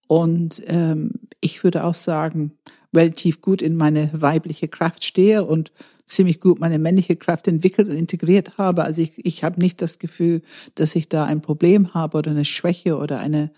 [0.07, 2.51] Und ähm, ich würde auch sagen,
[2.95, 5.71] relativ gut in meine weibliche Kraft stehe und
[6.05, 8.83] ziemlich gut meine männliche Kraft entwickelt und integriert habe.
[8.83, 10.43] Also ich, ich habe nicht das Gefühl,
[10.75, 13.51] dass ich da ein Problem habe oder eine Schwäche oder eine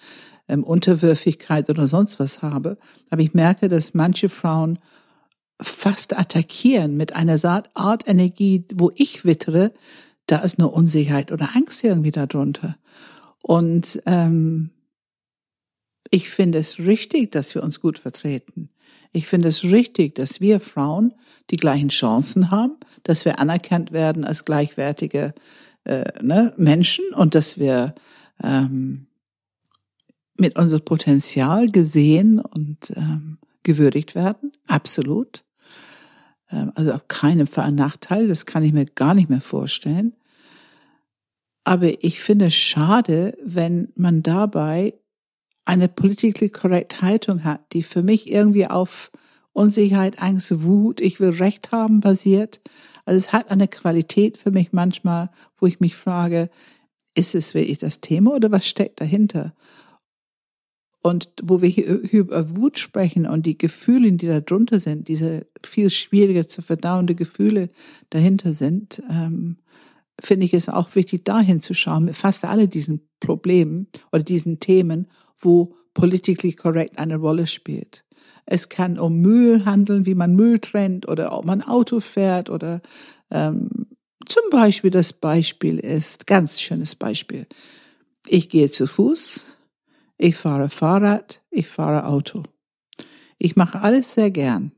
[0.48, 2.78] ähm, Unterwürfigkeit oder sonst was habe.
[3.10, 4.80] Aber ich merke, dass manche Frauen
[5.62, 7.43] fast attackieren mit einer
[7.74, 9.74] Art Energie, wo ich wittere,
[10.28, 12.78] da ist eine Unsicherheit oder Angst irgendwie darunter.
[13.41, 14.72] Und ähm,
[16.12, 18.70] ich finde es richtig, dass wir uns gut vertreten.
[19.12, 21.14] Ich finde es richtig, dass wir Frauen
[21.49, 25.34] die gleichen Chancen haben, dass wir anerkannt werden als gleichwertige
[25.86, 27.95] äh, ne, Menschen und dass wir
[28.43, 29.08] ähm,
[30.38, 34.51] mit unserem Potenzial gesehen und ähm, gewürdigt werden.
[34.68, 35.43] Absolut.
[36.52, 40.14] Ähm, also auf keinen Fall ein Nachteil, das kann ich mir gar nicht mehr vorstellen.
[41.64, 44.93] Aber ich finde es schade, wenn man dabei
[45.66, 49.12] eine politically correct Haltung hat, die für mich irgendwie auf
[49.52, 52.62] Unsicherheit, Angst, Wut, ich will Recht haben basiert.
[53.06, 56.50] Also es hat eine Qualität für mich manchmal, wo ich mich frage,
[57.16, 59.54] ist es wirklich das Thema oder was steckt dahinter?
[61.02, 65.48] Und wo wir hier über Wut sprechen und die Gefühle, die da drunter sind, diese
[65.66, 67.70] viel schwieriger zu verdauende Gefühle
[68.10, 69.58] dahinter sind, ähm,
[70.20, 74.60] finde ich es auch wichtig, dahin zu schauen, mit fast alle diesen Problemen oder diesen
[74.60, 78.04] Themen, wo politically correct eine Rolle spielt.
[78.45, 82.82] Es kann um Müll handeln, wie man Müll trennt oder ob man Auto fährt oder
[83.30, 83.88] ähm,
[84.26, 87.45] zum Beispiel das Beispiel ist, ganz schönes Beispiel.
[88.26, 89.57] Ich gehe zu Fuß,
[90.18, 92.43] ich fahre Fahrrad, ich fahre Auto.
[93.38, 94.72] Ich mache alles sehr gern.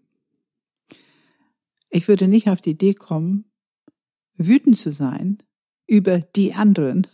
[1.89, 3.45] Ich würde nicht auf die Idee kommen,
[4.35, 5.41] wütend zu sein
[5.87, 7.07] über die anderen,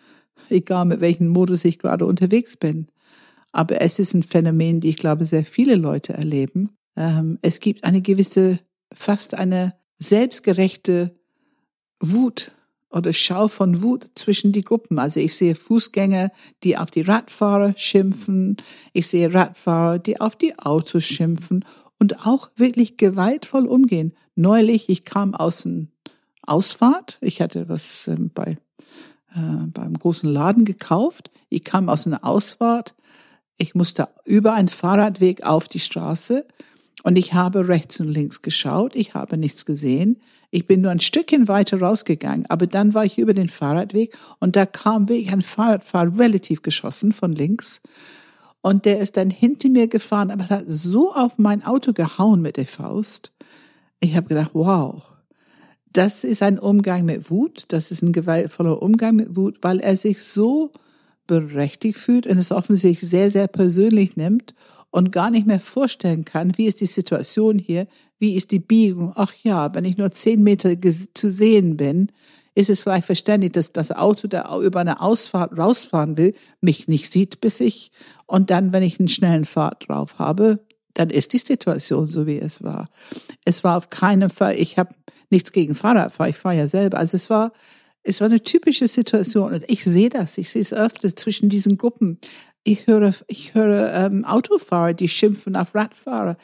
[0.48, 2.88] egal mit welchem Modus ich gerade unterwegs bin.
[3.50, 6.70] Aber es ist ein Phänomen, die ich glaube, sehr viele Leute erleben.
[6.96, 8.58] Ähm, es gibt eine gewisse,
[8.94, 11.14] fast eine selbstgerechte
[12.00, 12.52] Wut
[12.92, 14.98] oder Schau von Wut zwischen die Gruppen.
[14.98, 16.30] Also ich sehe Fußgänger,
[16.62, 18.56] die auf die Radfahrer schimpfen.
[18.92, 21.64] Ich sehe Radfahrer, die auf die Autos schimpfen
[21.98, 24.14] und auch wirklich gewaltvoll umgehen.
[24.34, 25.86] Neulich, ich kam aus einer
[26.46, 27.18] Ausfahrt.
[27.20, 28.56] Ich hatte was äh, bei
[29.34, 31.30] äh, beim großen Laden gekauft.
[31.48, 32.94] Ich kam aus einer Ausfahrt.
[33.56, 36.46] Ich musste über einen Fahrradweg auf die Straße
[37.02, 38.96] und ich habe rechts und links geschaut.
[38.96, 40.20] Ich habe nichts gesehen.
[40.54, 44.54] Ich bin nur ein Stückchen weiter rausgegangen, aber dann war ich über den Fahrradweg und
[44.54, 47.80] da kam wirklich ein Fahrradfahrer relativ geschossen von links.
[48.60, 52.58] Und der ist dann hinter mir gefahren, aber hat so auf mein Auto gehauen mit
[52.58, 53.32] der Faust.
[53.98, 55.02] Ich habe gedacht, wow,
[55.90, 59.96] das ist ein Umgang mit Wut, das ist ein gewaltvoller Umgang mit Wut, weil er
[59.96, 60.70] sich so
[61.26, 64.54] berechtigt fühlt und es offensichtlich sehr, sehr persönlich nimmt
[64.92, 67.88] und gar nicht mehr vorstellen kann, wie ist die Situation hier,
[68.18, 69.12] wie ist die Biegung.
[69.16, 70.76] Ach ja, wenn ich nur zehn Meter
[71.14, 72.12] zu sehen bin,
[72.54, 77.10] ist es vielleicht verständlich, dass das Auto, der über eine Ausfahrt rausfahren will, mich nicht
[77.10, 77.90] sieht bis ich.
[78.26, 80.60] Und dann, wenn ich einen schnellen Fahrt drauf habe,
[80.92, 82.90] dann ist die Situation so, wie es war.
[83.46, 84.94] Es war auf keinen Fall, ich habe
[85.30, 86.98] nichts gegen Fahrradfahren, ich fahre ja selber.
[86.98, 87.52] Also es war,
[88.02, 91.78] es war eine typische Situation und ich sehe das, ich sehe es öfter zwischen diesen
[91.78, 92.18] Gruppen
[92.64, 96.36] ich höre, ich höre ähm, Autofahrer, die schimpfen auf Radfahrer.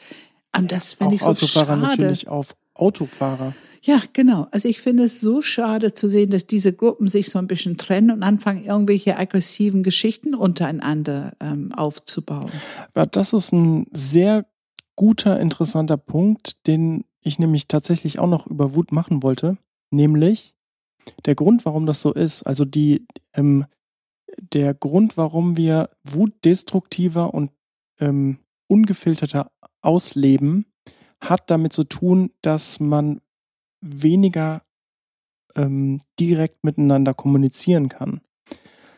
[0.57, 1.81] Und das finde ich so Autofahrer schade.
[1.81, 3.53] natürlich auf Autofahrer.
[3.81, 4.47] Ja, genau.
[4.51, 7.77] Also ich finde es so schade zu sehen, dass diese Gruppen sich so ein bisschen
[7.77, 12.51] trennen und anfangen, irgendwelche aggressiven Geschichten untereinander ähm, aufzubauen.
[12.93, 14.45] Aber das ist ein sehr
[14.95, 19.57] guter, interessanter Punkt, den ich nämlich tatsächlich auch noch über Wut machen wollte.
[19.91, 20.55] Nämlich
[21.25, 22.43] der Grund, warum das so ist.
[22.43, 23.65] Also die, ähm,
[24.41, 27.51] der Grund, warum wir Wut destruktiver und
[27.99, 30.65] ähm, ungefilterter ausleben,
[31.21, 33.21] hat damit zu tun, dass man
[33.81, 34.61] weniger
[35.55, 38.21] ähm, direkt miteinander kommunizieren kann.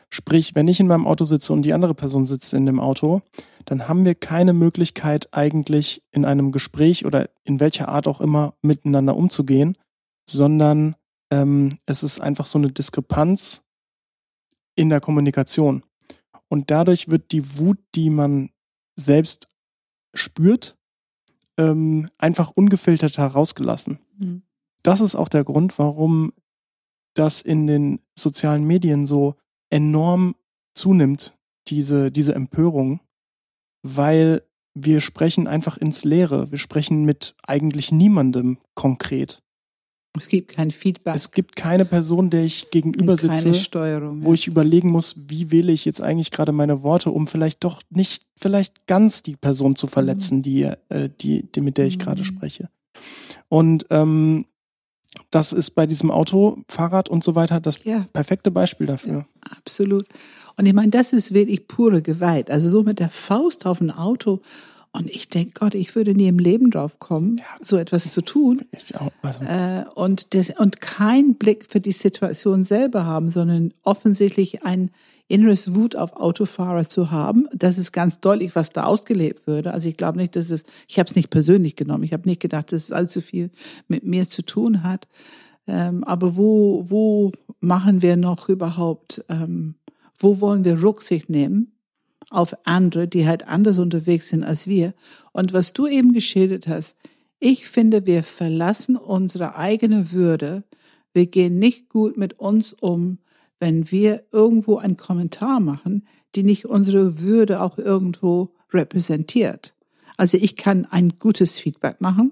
[0.10, 3.22] Sprich, wenn ich in meinem Auto sitze und die andere Person sitzt in dem Auto,
[3.66, 8.54] dann haben wir keine Möglichkeit eigentlich in einem Gespräch oder in welcher Art auch immer
[8.62, 9.78] miteinander umzugehen,
[10.30, 10.96] sondern
[11.32, 13.64] ähm, es ist einfach so eine Diskrepanz
[14.76, 15.84] in der Kommunikation.
[16.48, 18.50] Und dadurch wird die Wut, die man
[18.96, 19.48] selbst
[20.14, 20.78] spürt,
[21.58, 24.00] ähm, einfach ungefilterter rausgelassen.
[24.18, 24.44] Mhm.
[24.84, 26.34] Das ist auch der Grund, warum
[27.14, 29.36] das in den sozialen Medien so
[29.70, 30.36] enorm
[30.74, 33.02] zunimmt, diese, diese Empörung,
[33.84, 34.44] weil
[34.74, 36.52] wir sprechen einfach ins Leere.
[36.52, 39.44] Wir sprechen mit eigentlich niemandem konkret.
[40.18, 41.16] Es gibt kein Feedback.
[41.16, 44.24] Es gibt keine Person, der ich gegenüber sitze, Steuerung.
[44.24, 44.34] wo ja.
[44.34, 48.24] ich überlegen muss, wie wähle ich jetzt eigentlich gerade meine Worte, um vielleicht doch nicht,
[48.40, 52.26] vielleicht ganz die Person zu verletzen, die, äh, die, die, mit der ich gerade Mhm.
[52.26, 52.70] spreche.
[53.48, 54.46] Und ähm,
[55.30, 59.26] das ist bei diesem Auto, Fahrrad und so weiter das ja, perfekte Beispiel dafür.
[59.50, 60.08] absolut.
[60.58, 62.52] Und ich meine, das ist wirklich pure Gewalt.
[62.52, 64.42] Also so mit der Faust auf ein Auto.
[64.94, 68.62] Und ich denke, Gott, ich würde nie im Leben drauf kommen, so etwas zu tun.
[68.96, 74.64] Auch- also, Äh, und, das, und kein Blick für die Situation selber haben, sondern offensichtlich
[74.66, 74.92] ein
[75.30, 77.48] inneres Wut auf Autofahrer zu haben.
[77.54, 79.72] Das ist ganz deutlich, was da ausgelebt würde.
[79.74, 82.04] Also ich glaube nicht, dass es, ich habe es nicht persönlich genommen.
[82.04, 83.50] Ich habe nicht gedacht, dass es allzu viel
[83.88, 85.08] mit mir zu tun hat.
[85.68, 87.32] Ähm, aber wo, wo
[87.62, 89.76] machen wir noch überhaupt, ähm,
[90.20, 91.72] wo wollen wir Rücksicht nehmen
[92.32, 94.94] auf andere, die halt anders unterwegs sind als wir?
[95.32, 96.96] Und was du eben geschildert hast,
[97.40, 100.64] ich finde, wir verlassen unsere eigene Würde.
[101.14, 103.18] Wir gehen nicht gut mit uns um,
[103.60, 109.74] wenn wir irgendwo einen Kommentar machen, die nicht unsere Würde auch irgendwo repräsentiert.
[110.18, 112.32] Also ich kann ein gutes Feedback machen,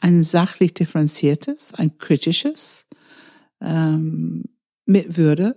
[0.00, 2.86] ein sachlich differenziertes, ein kritisches,
[3.60, 4.44] ähm,
[4.86, 5.56] mit Würde,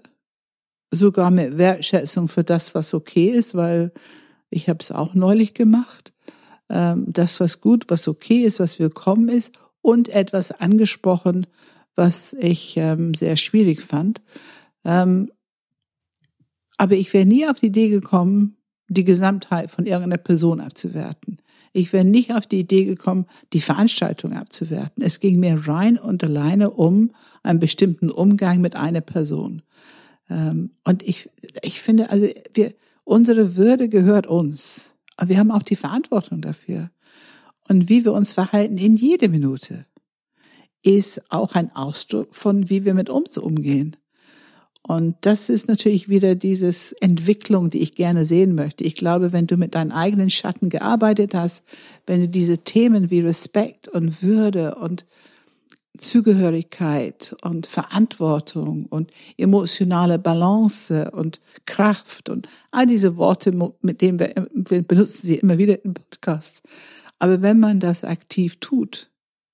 [0.93, 3.91] sogar mit Wertschätzung für das, was okay ist, weil
[4.49, 6.13] ich habe es auch neulich gemacht.
[6.69, 11.47] Ähm, das, was gut, was okay ist, was willkommen ist und etwas angesprochen,
[11.95, 14.21] was ich ähm, sehr schwierig fand.
[14.85, 15.31] Ähm,
[16.77, 21.37] aber ich wäre nie auf die Idee gekommen, die Gesamtheit von irgendeiner Person abzuwerten.
[21.71, 25.03] Ich wäre nicht auf die Idee gekommen, die Veranstaltung abzuwerten.
[25.03, 29.63] Es ging mir rein und alleine um einen bestimmten Umgang mit einer Person.
[30.29, 31.29] Ähm, und ich,
[31.61, 34.93] ich finde, also wir, unsere Würde gehört uns.
[35.17, 36.89] Aber wir haben auch die Verantwortung dafür.
[37.69, 39.85] Und wie wir uns verhalten in jede Minute
[40.81, 43.95] ist auch ein Ausdruck von, wie wir mit uns umgehen.
[44.85, 48.83] Und das ist natürlich wieder dieses Entwicklung, die ich gerne sehen möchte.
[48.83, 51.63] Ich glaube, wenn du mit deinen eigenen Schatten gearbeitet hast,
[52.05, 55.05] wenn du diese Themen wie Respekt und Würde und
[55.97, 64.33] Zugehörigkeit und Verantwortung und emotionale Balance und Kraft und all diese Worte, mit denen wir,
[64.53, 66.63] wir benutzen sie immer wieder im Podcast.
[67.19, 69.11] Aber wenn man das aktiv tut,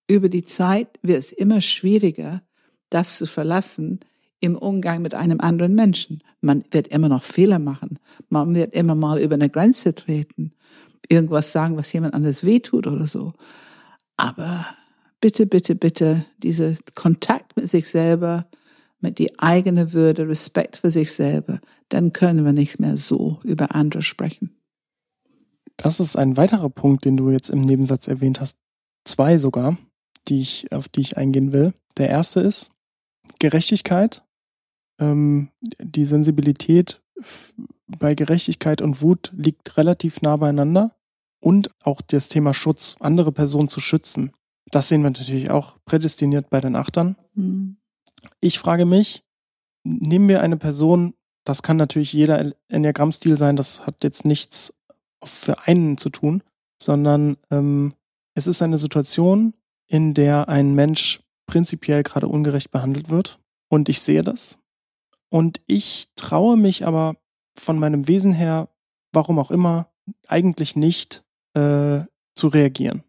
[0.07, 2.41] über die Zeit wird es immer schwieriger,
[2.89, 3.99] das zu verlassen
[4.39, 6.23] im Umgang mit einem anderen Menschen.
[6.41, 7.99] Man wird immer noch Fehler machen.
[8.29, 10.53] Man wird immer mal über eine Grenze treten,
[11.09, 13.33] irgendwas sagen, was jemand anderes wehtut oder so.
[14.15, 14.65] Aber
[15.21, 18.47] bitte, bitte, bitte, diese Kontakt mit sich selber,
[18.99, 21.59] mit die eigene Würde, Respekt für sich selber,
[21.89, 24.55] dann können wir nicht mehr so über andere sprechen.
[25.77, 28.57] Das ist ein weiterer Punkt, den du jetzt im Nebensatz erwähnt hast.
[29.05, 29.77] Zwei sogar,
[30.27, 31.73] die ich, auf die ich eingehen will.
[31.97, 32.69] Der erste ist
[33.39, 34.23] Gerechtigkeit.
[34.99, 35.49] Ähm,
[35.79, 37.01] die Sensibilität
[37.87, 40.91] bei Gerechtigkeit und Wut liegt relativ nah beieinander.
[41.41, 44.33] Und auch das Thema Schutz, andere Personen zu schützen.
[44.71, 47.15] Das sehen wir natürlich auch prädestiniert bei den Achtern.
[47.35, 47.77] Hm.
[48.39, 49.23] Ich frage mich,
[49.83, 51.13] nehmen wir eine Person,
[51.45, 54.73] das kann natürlich jeder Enneagramm-Stil sein, das hat jetzt nichts
[55.23, 56.43] für einen zu tun,
[56.81, 57.93] sondern ähm,
[58.35, 59.53] es ist eine Situation,
[59.87, 63.39] in der ein Mensch prinzipiell gerade ungerecht behandelt wird.
[63.69, 64.57] Und ich sehe das.
[65.29, 67.15] Und ich traue mich aber
[67.55, 68.67] von meinem Wesen her,
[69.11, 69.91] warum auch immer,
[70.27, 72.01] eigentlich nicht äh,
[72.35, 73.03] zu reagieren.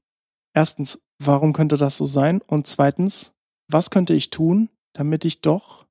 [0.53, 2.41] Erstens, warum könnte das so sein?
[2.47, 3.33] Und zweitens,
[3.68, 5.87] was könnte ich tun, damit ich doch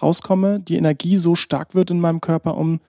[0.00, 2.80] rauskomme, die Energie so stark wird in meinem Körper, um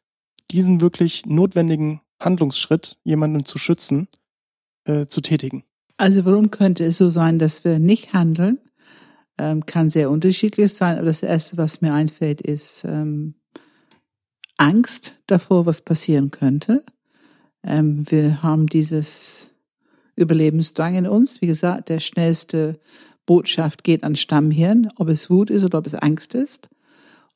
[0.52, 4.08] diesen wirklich notwendigen Handlungsschritt, jemanden zu schützen,
[4.86, 5.64] äh, zu tätigen.
[5.98, 8.60] Also warum könnte es so sein, dass wir nicht handeln?
[9.38, 13.36] Ähm, kann sehr unterschiedlich sein, aber das Erste, was mir einfällt, ist ähm,
[14.58, 16.84] Angst davor, was passieren könnte.
[17.64, 19.55] Ähm, wir haben dieses
[20.16, 21.42] Überlebensdrang in uns.
[21.42, 22.80] Wie gesagt, der schnellste
[23.26, 26.70] Botschaft geht an Stammhirn, ob es Wut ist oder ob es Angst ist.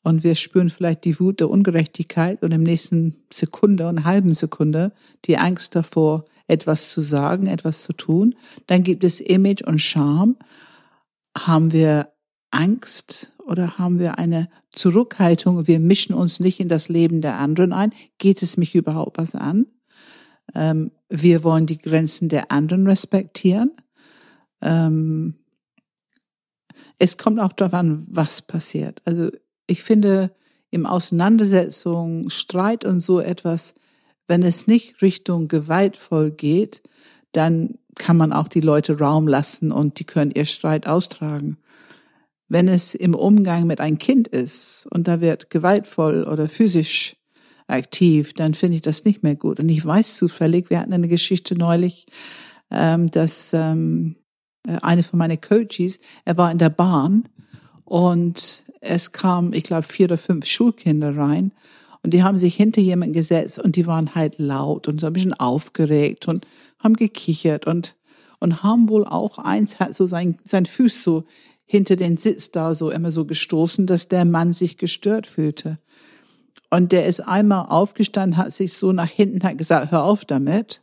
[0.01, 4.93] Und wir spüren vielleicht die Wut der Ungerechtigkeit und im nächsten Sekunde und halben Sekunde
[5.25, 8.35] die Angst davor, etwas zu sagen, etwas zu tun.
[8.67, 10.37] Dann gibt es Image und Scham.
[11.37, 12.11] Haben wir
[12.49, 15.67] Angst oder haben wir eine Zurückhaltung?
[15.67, 17.93] Wir mischen uns nicht in das Leben der anderen ein.
[18.17, 19.67] Geht es mich überhaupt was an?
[20.55, 23.71] Ähm, wir wollen die Grenzen der anderen respektieren.
[24.61, 25.35] Ähm,
[26.97, 29.01] es kommt auch darauf an, was passiert.
[29.05, 29.29] Also
[29.67, 30.31] ich finde,
[30.71, 33.75] im Auseinandersetzung, Streit und so etwas,
[34.27, 36.83] wenn es nicht Richtung gewaltvoll geht,
[37.31, 41.57] dann kann man auch die Leute Raum lassen und die können ihr Streit austragen.
[42.47, 47.15] Wenn es im Umgang mit einem Kind ist und da wird gewaltvoll oder physisch
[47.69, 49.59] aktiv, dann finde ich das nicht mehr gut.
[49.59, 52.05] Und ich weiß zufällig, wir hatten eine Geschichte neulich,
[52.71, 54.15] ähm, dass ähm,
[54.67, 57.27] äh, eine von meinen Coaches, er war in der Bahn
[57.85, 61.53] und es kam, ich glaube, vier oder fünf Schulkinder rein
[62.03, 65.13] und die haben sich hinter jemanden gesetzt und die waren halt laut und so ein
[65.13, 66.47] bisschen aufgeregt und
[66.81, 67.95] haben gekichert und,
[68.39, 71.25] und haben wohl auch eins hat so sein, sein Fuß so
[71.65, 75.77] hinter den Sitz da so immer so gestoßen, dass der Mann sich gestört fühlte.
[76.69, 80.81] Und der ist einmal aufgestanden, hat sich so nach hinten, hat gesagt, hör auf damit.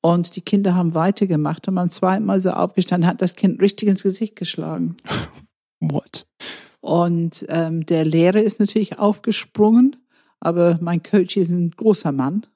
[0.00, 3.88] Und die Kinder haben weitergemacht und beim zweiten Mal so aufgestanden, hat das Kind richtig
[3.88, 4.96] ins Gesicht geschlagen.
[5.80, 6.26] What?
[6.80, 9.96] Und ähm, der Lehrer ist natürlich aufgesprungen,
[10.40, 12.46] aber mein Coach ist ein großer Mann.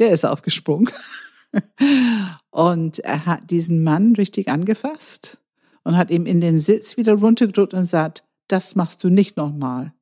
[0.00, 0.90] Der ist aufgesprungen.
[2.50, 5.38] und er hat diesen Mann richtig angefasst
[5.84, 9.92] und hat ihm in den Sitz wieder runtergedrückt und sagt, das machst du nicht nochmal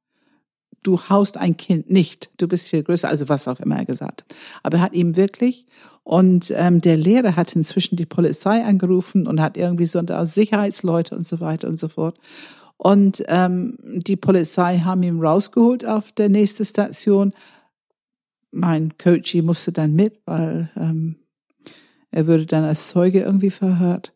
[0.82, 4.22] du haust ein Kind nicht, du bist viel größer, also was auch immer er gesagt
[4.22, 4.38] hat.
[4.62, 5.66] Aber er hat ihm wirklich,
[6.04, 11.26] und ähm, der Lehrer hat inzwischen die Polizei angerufen und hat irgendwie so Sicherheitsleute und
[11.26, 12.18] so weiter und so fort.
[12.76, 17.32] Und ähm, die Polizei haben ihn rausgeholt auf der nächsten Station.
[18.50, 21.16] Mein Coachy musste dann mit, weil ähm,
[22.10, 24.12] er würde dann als Zeuge irgendwie verhört.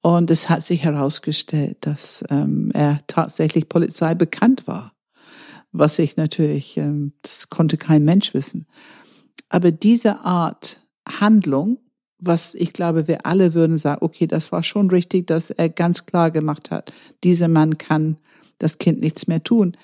[0.00, 4.92] Und es hat sich herausgestellt, dass ähm, er tatsächlich Polizei bekannt war
[5.72, 8.66] was ich natürlich, ähm, das konnte kein Mensch wissen.
[9.48, 11.78] Aber diese Art Handlung,
[12.18, 16.06] was ich glaube, wir alle würden sagen, okay, das war schon richtig, dass er ganz
[16.06, 16.92] klar gemacht hat,
[17.24, 18.18] dieser Mann kann
[18.58, 19.76] das Kind nichts mehr tun.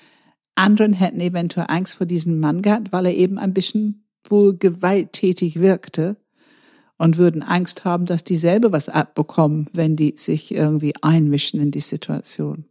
[0.55, 5.59] Anderen hätten eventuell Angst vor diesem Mann gehabt, weil er eben ein bisschen wohl gewalttätig
[5.59, 6.17] wirkte
[6.97, 11.71] und würden Angst haben, dass die selber was abbekommen, wenn die sich irgendwie einmischen in
[11.71, 12.65] die Situation.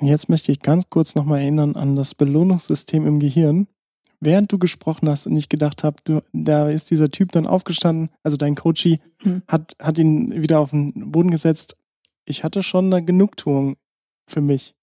[0.00, 3.68] Jetzt möchte ich ganz kurz nochmal erinnern an das Belohnungssystem im Gehirn.
[4.20, 8.10] Während du gesprochen hast und ich gedacht habe, du, da ist dieser Typ dann aufgestanden,
[8.24, 9.42] also dein Coachie, hm.
[9.46, 11.76] hat, hat ihn wieder auf den Boden gesetzt.
[12.24, 13.76] Ich hatte schon eine Genugtuung
[14.26, 14.74] für mich.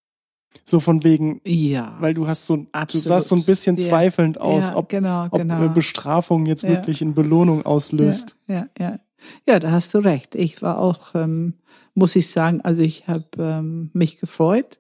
[0.64, 3.06] So von wegen, ja, weil du hast so, absolut.
[3.06, 5.68] du sahst so ein bisschen zweifelnd aus, ja, ob, genau, ob genau.
[5.70, 6.70] Bestrafung jetzt ja.
[6.70, 8.38] wirklich in Belohnung auslöst.
[8.48, 9.00] Ja, ja,
[9.46, 9.60] ja.
[9.60, 10.36] Da hast du recht.
[10.36, 11.54] Ich war auch, ähm,
[11.94, 14.80] muss ich sagen, also ich habe ähm, mich gefreut.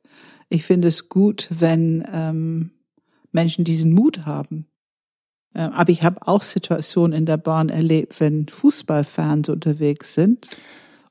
[0.50, 2.72] Ich finde es gut, wenn ähm,
[3.32, 4.68] Menschen diesen Mut haben.
[5.56, 10.50] Ähm, aber ich habe auch Situationen in der Bahn erlebt, wenn Fußballfans unterwegs sind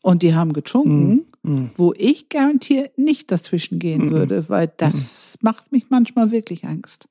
[0.02, 1.70] und die haben getrunken, mm, mm.
[1.76, 7.08] wo ich garantiert nicht dazwischen gehen mm, würde, weil das macht mich manchmal wirklich Angst.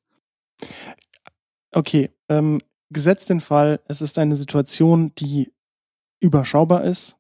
[1.72, 2.60] Okay, ähm,
[2.92, 5.52] gesetzt den Fall, es ist eine Situation, die
[6.24, 7.18] überschaubar ist,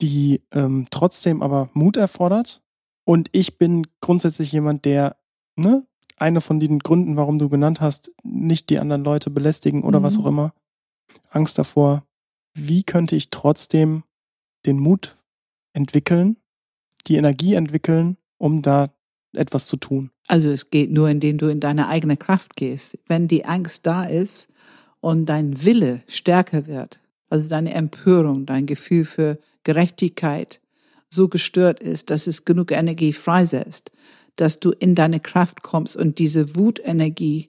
[0.00, 2.62] die ähm, trotzdem aber Mut erfordert
[3.04, 5.16] und ich bin grundsätzlich jemand, der,
[5.56, 5.84] ne,
[6.18, 10.04] eine von den Gründen, warum du genannt hast, nicht die anderen Leute belästigen oder mhm.
[10.04, 10.54] was auch immer.
[11.30, 12.04] Angst davor.
[12.54, 14.04] Wie könnte ich trotzdem
[14.66, 15.16] den Mut
[15.72, 16.36] entwickeln,
[17.06, 18.90] die Energie entwickeln, um da
[19.34, 20.10] etwas zu tun?
[20.28, 22.98] Also es geht nur, indem du in deine eigene Kraft gehst.
[23.08, 24.48] Wenn die Angst da ist
[25.00, 27.00] und dein Wille stärker wird,
[27.32, 30.60] also deine Empörung, dein Gefühl für Gerechtigkeit,
[31.08, 33.90] so gestört ist, dass es genug Energie freisetzt,
[34.36, 37.48] dass du in deine Kraft kommst und diese Wutenergie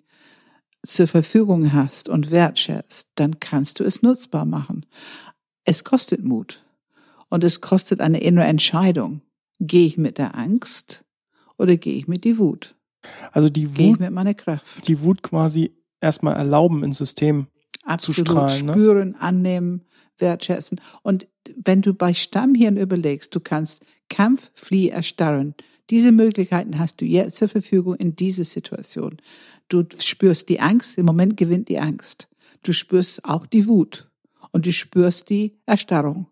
[0.85, 4.85] zur Verfügung hast und wertschätzt, dann kannst du es nutzbar machen.
[5.65, 6.63] Es kostet Mut
[7.27, 9.19] und es kostet eine innere Entscheidung.
[9.59, 11.03] Gehe ich mit der Angst
[11.57, 12.75] oder gehe ich mit die Wut?
[13.33, 14.87] Also die Wut, gehe ich mit meiner Kraft.
[14.87, 17.47] Die Wut quasi erstmal erlauben ins System
[17.83, 18.65] Absolut strahlen.
[18.65, 18.71] Ne?
[18.73, 19.85] Spüren, annehmen,
[20.17, 20.79] wertschätzen.
[21.01, 25.55] Und wenn du bei Stammhirn überlegst, du kannst Kampf, Flieh, Erstarren.
[25.89, 29.17] Diese Möglichkeiten hast du jetzt zur Verfügung in dieser Situation.
[29.67, 32.29] Du spürst die Angst, im Moment gewinnt die Angst.
[32.63, 34.09] Du spürst auch die Wut
[34.51, 36.27] und du spürst die Erstarrung.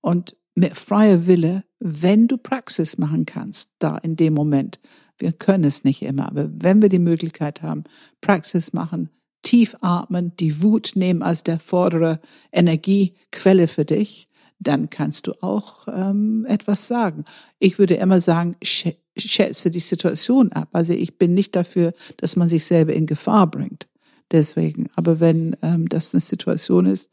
[0.00, 4.78] Und mit freier Wille, wenn du Praxis machen kannst, da in dem Moment,
[5.18, 7.84] wir können es nicht immer, aber wenn wir die Möglichkeit haben,
[8.20, 9.10] Praxis machen,
[9.42, 12.20] tief atmen, die Wut nehmen als der vordere
[12.52, 14.28] Energiequelle für dich,
[14.58, 17.24] dann kannst du auch ähm, etwas sagen.
[17.58, 20.68] Ich würde immer sagen, schätze die Situation ab.
[20.72, 23.88] Also ich bin nicht dafür, dass man sich selber in Gefahr bringt.
[24.30, 24.88] deswegen.
[24.96, 27.10] Aber wenn ähm, das eine Situation ist,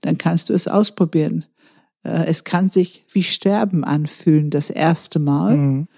[0.00, 1.44] dann kannst du es ausprobieren.
[2.04, 5.56] Äh, es kann sich wie Sterben anfühlen, das erste Mal.
[5.56, 5.88] Mhm.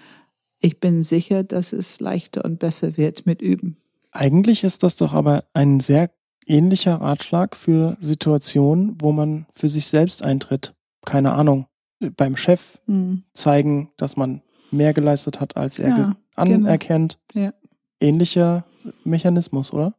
[0.59, 3.77] Ich bin sicher, dass es leichter und besser wird mit Üben.
[4.11, 6.09] Eigentlich ist das doch aber ein sehr
[6.45, 10.73] ähnlicher Ratschlag für Situationen, wo man für sich selbst eintritt.
[11.05, 11.67] Keine Ahnung.
[12.15, 13.23] Beim Chef mhm.
[13.33, 14.41] zeigen, dass man
[14.71, 17.19] mehr geleistet hat, als er ja, anerkennt.
[17.33, 17.45] Genau.
[17.45, 17.53] Ja.
[17.99, 18.65] Ähnlicher
[19.03, 19.93] Mechanismus, oder?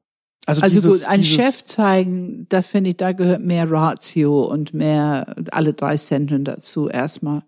[0.46, 4.72] Also, also dieses, gut, ein Chef zeigen, da finde ich, da gehört mehr Ratio und
[4.72, 7.42] mehr alle drei Zentren dazu erstmal.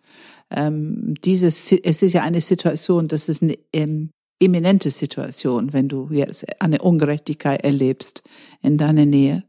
[0.51, 4.11] Ähm, dieses, es ist ja eine Situation, das ist eine ähm,
[4.41, 8.25] imminente Situation, wenn du jetzt eine Ungerechtigkeit erlebst
[8.63, 9.45] in deiner Nähe.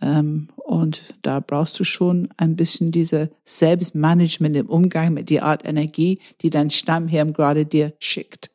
[0.00, 5.66] Ähm, und da brauchst du schon ein bisschen diese Selbstmanagement im Umgang mit der Art
[5.66, 8.50] Energie, die dein Stammhirn gerade dir schickt.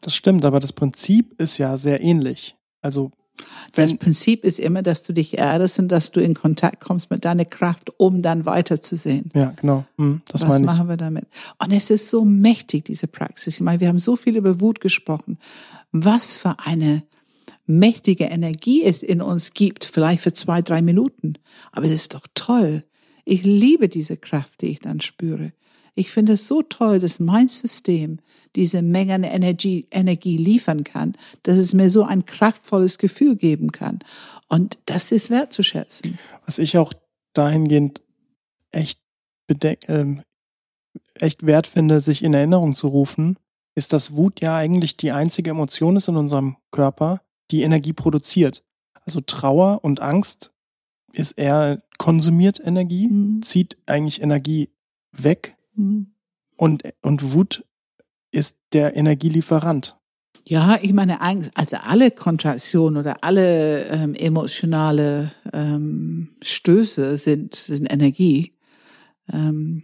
[0.00, 2.54] Das stimmt, aber das Prinzip ist ja sehr ähnlich.
[2.80, 3.10] Also
[3.74, 7.24] das Prinzip ist immer, dass du dich erdest und dass du in Kontakt kommst mit
[7.24, 9.30] deiner Kraft, um dann weiterzusehen.
[9.34, 9.84] Ja, genau.
[9.98, 10.66] Hm, das Was meine ich.
[10.66, 11.26] machen wir damit?
[11.58, 13.56] Und es ist so mächtig, diese Praxis.
[13.56, 15.38] Ich meine, wir haben so viel über Wut gesprochen.
[15.92, 17.02] Was für eine
[17.66, 21.34] mächtige Energie es in uns gibt, vielleicht für zwei, drei Minuten.
[21.72, 22.84] Aber es ist doch toll.
[23.24, 25.52] Ich liebe diese Kraft, die ich dann spüre.
[25.98, 28.18] Ich finde es so toll, dass mein System
[28.54, 33.72] diese Menge an Energie, Energie liefern kann, dass es mir so ein kraftvolles Gefühl geben
[33.72, 34.00] kann.
[34.48, 36.18] Und das ist wertzuschätzen.
[36.44, 36.92] Was ich auch
[37.32, 38.02] dahingehend
[38.70, 39.00] echt
[39.46, 40.22] bedeck, ähm,
[41.14, 43.38] echt wert finde, sich in Erinnerung zu rufen,
[43.74, 48.62] ist, dass Wut ja eigentlich die einzige Emotion ist in unserem Körper, die Energie produziert.
[49.06, 50.52] Also Trauer und Angst
[51.12, 53.40] ist eher konsumiert Energie, mhm.
[53.42, 54.68] zieht eigentlich Energie
[55.12, 56.08] weg Mhm.
[56.56, 57.64] Und, und Wut
[58.30, 59.96] ist der Energielieferant.
[60.44, 68.52] Ja, ich meine, also alle Kontraktionen oder alle ähm, emotionale ähm, Stöße sind, sind Energie.
[69.32, 69.82] Ähm,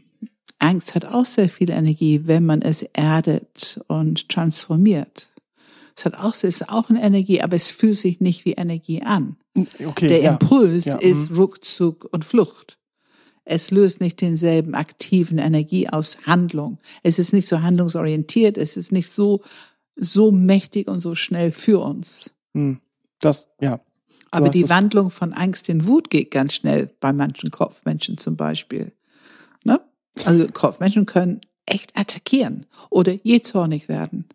[0.59, 5.33] Angst hat auch sehr viel Energie, wenn man es erdet und transformiert.
[5.97, 9.03] Es hat auch, es ist auch eine Energie, aber es fühlt sich nicht wie Energie
[9.03, 9.37] an.
[9.85, 10.97] Okay, Der Impuls ja.
[10.97, 11.37] ist mhm.
[11.37, 12.79] Rückzug und Flucht.
[13.45, 16.79] Es löst nicht denselben aktiven Energie aus Handlung.
[17.03, 18.57] Es ist nicht so handlungsorientiert.
[18.57, 19.43] Es ist nicht so,
[19.97, 22.31] so mächtig und so schnell für uns.
[22.55, 22.81] Hm.
[23.21, 23.81] Das, ja.
[24.31, 28.93] Aber die Wandlung von Angst in Wut geht ganz schnell bei manchen Kopfmenschen zum Beispiel.
[29.65, 29.81] Ne?
[30.25, 34.27] Also Kopfmenschen können echt attackieren oder jähzornig werden.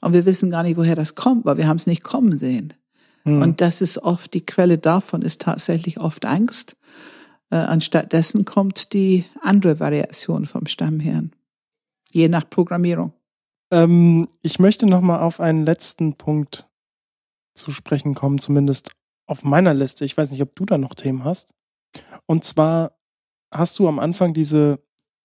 [0.00, 2.74] Und wir wissen gar nicht, woher das kommt, weil wir haben es nicht kommen sehen.
[3.22, 3.40] Hm.
[3.40, 6.76] Und das ist oft, die Quelle davon ist tatsächlich oft Angst.
[7.54, 11.30] Äh, anstattdessen kommt die andere Variation vom Stammhirn,
[12.10, 13.12] je nach Programmierung.
[13.70, 16.68] Ähm, ich möchte noch mal auf einen letzten Punkt
[17.54, 18.90] zu sprechen kommen, zumindest
[19.28, 20.04] auf meiner Liste.
[20.04, 21.54] Ich weiß nicht, ob du da noch Themen hast.
[22.26, 22.98] Und zwar
[23.52, 24.80] hast du am Anfang diese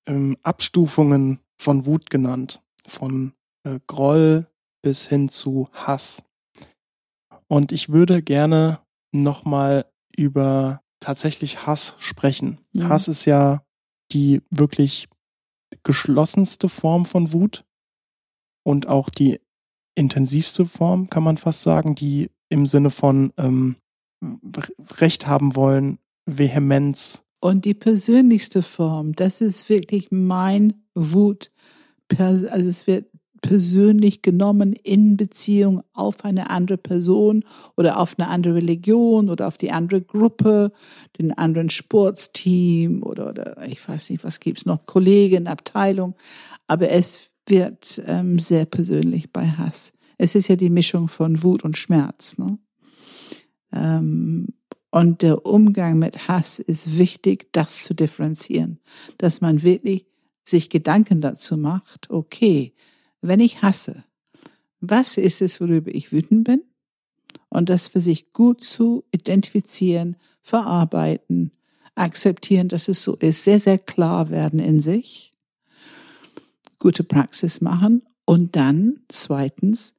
[0.06, 4.46] ähm, Abstufungen von Wut genannt, von äh, Groll
[4.84, 6.22] bis hin zu Hass.
[7.48, 12.60] Und ich würde gerne noch mal über tatsächlich Hass sprechen.
[12.74, 12.90] Mhm.
[12.90, 13.64] Hass ist ja
[14.12, 15.08] die wirklich
[15.84, 17.66] geschlossenste Form von Wut
[18.64, 19.40] und auch die
[19.96, 23.76] intensivste Form, kann man fast sagen, die im Sinne von ähm,
[25.00, 27.24] Recht haben wollen, Vehemenz.
[27.42, 31.52] Und die persönlichste Form, das ist wirklich mein Wut.
[32.18, 33.10] Also es wird
[33.42, 37.44] persönlich genommen in Beziehung auf eine andere Person
[37.78, 40.72] oder auf eine andere Religion oder auf die andere Gruppe,
[41.18, 46.16] den anderen Sportsteam oder, oder ich weiß nicht, was gibt's noch, Kollegen, Abteilung.
[46.68, 49.94] Aber es wird ähm, sehr persönlich bei Hass.
[50.18, 52.38] Es ist ja die Mischung von Wut und Schmerz.
[52.38, 52.60] Ne?
[53.74, 54.48] Ähm,
[54.92, 58.80] und der Umgang mit Hass ist wichtig, das zu differenzieren,
[59.18, 60.06] dass man wirklich
[60.44, 62.74] sich Gedanken dazu macht, okay,
[63.22, 64.04] wenn ich hasse,
[64.82, 66.64] was ist es, worüber ich wütend bin?
[67.50, 71.52] Und das für sich gut zu identifizieren, verarbeiten,
[71.96, 75.34] akzeptieren, dass es so ist, sehr, sehr klar werden in sich,
[76.78, 79.96] gute Praxis machen und dann zweitens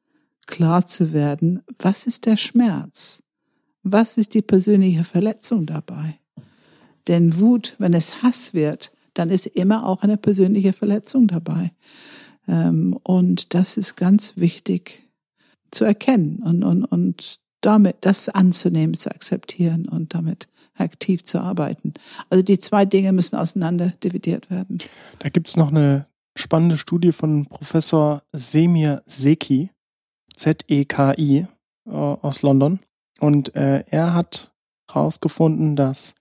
[0.47, 3.23] klar zu werden, was ist der Schmerz?
[3.83, 6.19] Was ist die persönliche Verletzung dabei?
[7.09, 11.73] Denn Wut, wenn es Hass wird, dann ist immer auch eine persönliche Verletzung dabei.
[12.51, 15.09] Ähm, und das ist ganz wichtig
[15.71, 21.95] zu erkennen und, und, und damit das anzunehmen, zu akzeptieren und damit aktiv zu arbeiten.
[22.29, 24.79] Also die zwei Dinge müssen auseinander dividiert werden.
[25.21, 29.71] Da gibt's noch eine spannende Studie von Professor Semir Seki,
[30.37, 31.47] Z-E-K-I,
[31.87, 32.81] äh, aus London.
[33.21, 34.53] Und äh, er hat
[34.91, 36.15] herausgefunden, dass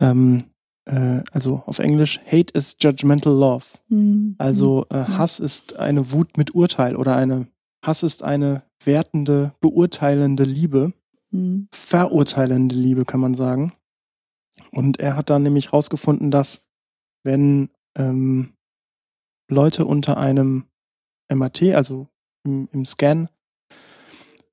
[0.00, 0.44] ähm,
[0.86, 3.64] äh, also auf Englisch Hate is judgmental love.
[3.88, 4.34] Mhm.
[4.38, 7.48] Also äh, Hass ist eine Wut mit Urteil oder eine
[7.84, 10.92] Hass ist eine wertende, beurteilende Liebe,
[11.32, 11.68] Mhm.
[11.70, 13.72] verurteilende Liebe kann man sagen.
[14.72, 16.60] Und er hat dann nämlich herausgefunden, dass
[17.22, 18.54] wenn ähm,
[19.48, 20.64] Leute unter einem
[21.32, 22.08] MAT, also
[22.44, 23.28] im, im Scan,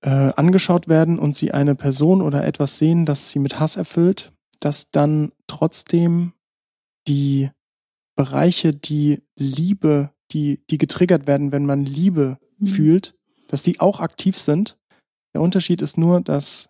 [0.01, 4.31] äh, angeschaut werden und sie eine Person oder etwas sehen, das sie mit Hass erfüllt,
[4.67, 6.33] dass dann trotzdem
[7.07, 7.49] die
[8.17, 12.65] Bereiche, die Liebe, die, die getriggert werden, wenn man Liebe Mhm.
[12.65, 13.15] fühlt,
[13.47, 14.77] dass die auch aktiv sind.
[15.33, 16.69] Der Unterschied ist nur, dass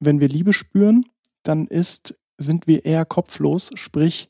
[0.00, 1.06] wenn wir Liebe spüren,
[1.44, 4.28] dann ist, sind wir eher kopflos, sprich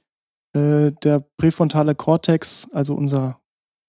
[0.55, 3.41] äh, der präfrontale Kortex, also unser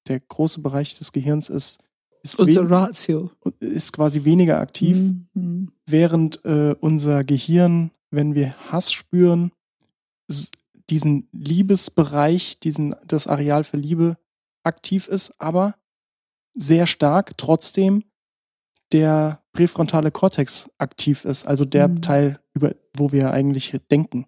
[0.07, 1.79] der große Bereich des Gehirns ist
[2.23, 3.31] ist, Unser Ratio.
[3.59, 4.95] ist quasi weniger aktiv,
[5.33, 5.71] Mhm.
[5.85, 9.51] während äh, unser Gehirn, wenn wir Hass spüren,
[10.89, 14.17] diesen Liebesbereich, diesen das Areal für Liebe
[14.63, 15.75] aktiv ist, aber
[16.53, 18.03] sehr stark trotzdem
[18.91, 22.01] der präfrontale Kortex aktiv ist, also der Mhm.
[22.01, 24.27] Teil, über wo wir eigentlich denken.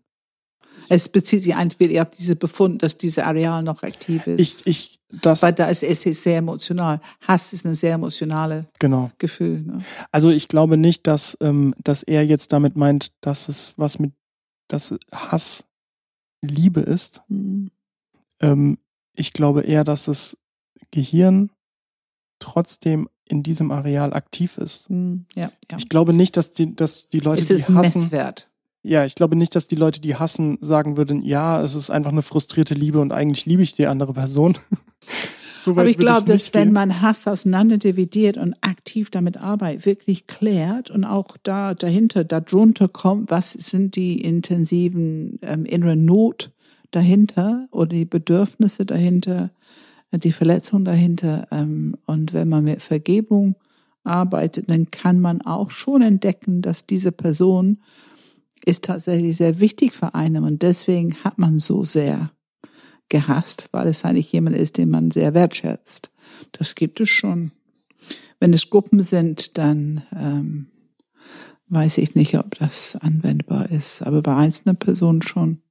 [0.90, 4.40] Es bezieht sich eigentlich auf diese Befund, dass dieses Areal noch aktiv ist.
[4.40, 7.00] Ich, ich, das, Weil da ist es ist sehr emotional.
[7.22, 9.12] Hass ist ein sehr emotionales genau.
[9.18, 9.62] Gefühl.
[9.62, 9.84] Ne?
[10.12, 14.14] Also ich glaube nicht, dass, ähm, dass er jetzt damit meint, dass es was mit,
[14.68, 15.66] dass Hass
[16.42, 17.22] Liebe ist.
[17.28, 17.72] Mhm.
[18.42, 18.78] Ähm,
[19.16, 20.38] ich glaube eher, dass das
[20.92, 21.52] Gehirn
[22.40, 24.90] trotzdem in diesem Areal aktiv ist.
[24.90, 25.26] Mhm.
[25.36, 25.78] Ja, ja.
[25.78, 28.50] Ich glaube nicht, dass die, dass die Leute, Es ist die hassen, Messwert.
[28.84, 32.12] Ja, ich glaube nicht, dass die Leute, die hassen, sagen würden, ja, es ist einfach
[32.12, 34.58] eine frustrierte Liebe und eigentlich liebe ich die andere Person.
[35.60, 36.74] so Aber ich glaube, dass nicht wenn gehen.
[36.74, 42.90] man Hass auseinander dividiert und aktiv damit arbeitet, wirklich klärt und auch da dahinter, darunter
[42.90, 46.52] kommt, was sind die intensiven ähm, inneren Not
[46.92, 49.52] dahinter oder die Bedürfnisse dahinter,
[50.12, 51.48] äh, die Verletzung dahinter.
[51.52, 53.56] Ähm, und wenn man mit Vergebung
[54.04, 57.80] arbeitet, dann kann man auch schon entdecken, dass diese Person
[58.66, 62.32] ist tatsächlich sehr wichtig für einen und deswegen hat man so sehr
[63.10, 66.12] gehasst, weil es eigentlich jemand ist, den man sehr wertschätzt.
[66.52, 67.52] Das gibt es schon.
[68.40, 70.68] Wenn es Gruppen sind, dann ähm,
[71.68, 75.62] weiß ich nicht, ob das anwendbar ist, aber bei einzelnen Personen schon.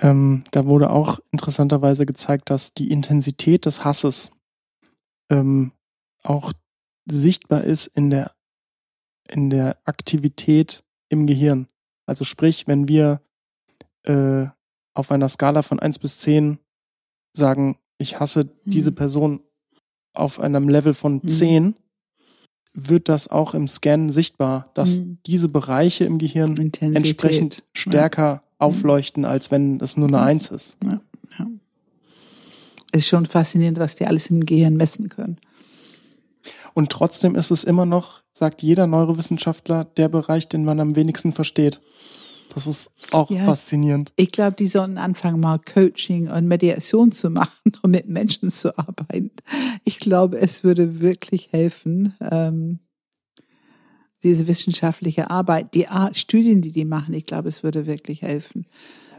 [0.00, 4.30] Ähm, da wurde auch interessanterweise gezeigt, dass die Intensität des Hasses
[5.30, 5.72] ähm,
[6.22, 6.52] auch
[7.06, 8.30] sichtbar ist in der,
[9.28, 11.66] in der Aktivität im Gehirn.
[12.10, 13.20] Also sprich, wenn wir
[14.02, 14.46] äh,
[14.94, 16.58] auf einer Skala von 1 bis 10
[17.32, 18.94] sagen, ich hasse diese Mhm.
[18.96, 19.40] Person
[20.12, 21.28] auf einem Level von Mhm.
[21.28, 21.76] 10,
[22.74, 25.18] wird das auch im Scan sichtbar, dass Mhm.
[25.24, 26.96] diese Bereiche im Gehirn Intensität.
[26.96, 30.22] entsprechend stärker aufleuchten, als wenn es nur eine Mhm.
[30.24, 30.76] Eins ist.
[30.82, 31.00] Ja,
[31.38, 31.46] ja.
[32.90, 35.38] Ist schon faszinierend, was die alles im Gehirn messen können.
[36.74, 41.34] Und trotzdem ist es immer noch, sagt jeder Neurowissenschaftler, der Bereich, den man am wenigsten
[41.34, 41.82] versteht.
[42.54, 43.44] Das ist auch Ja.
[43.44, 44.12] faszinierend.
[44.16, 48.76] Ich glaube, die sollten anfangen, mal Coaching und Mediation zu machen und mit Menschen zu
[48.78, 49.30] arbeiten.
[49.84, 52.78] Ich glaube, es würde wirklich helfen, ähm,
[54.22, 58.64] diese wissenschaftliche Arbeit, die Art, Studien, die die machen, ich glaube, es würde wirklich helfen.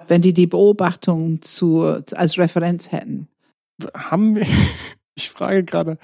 [0.07, 1.83] Wenn die die Beobachtung zu,
[2.15, 3.27] als Referenz hätten.
[3.95, 4.45] Haben wir,
[5.15, 5.97] ich frage gerade,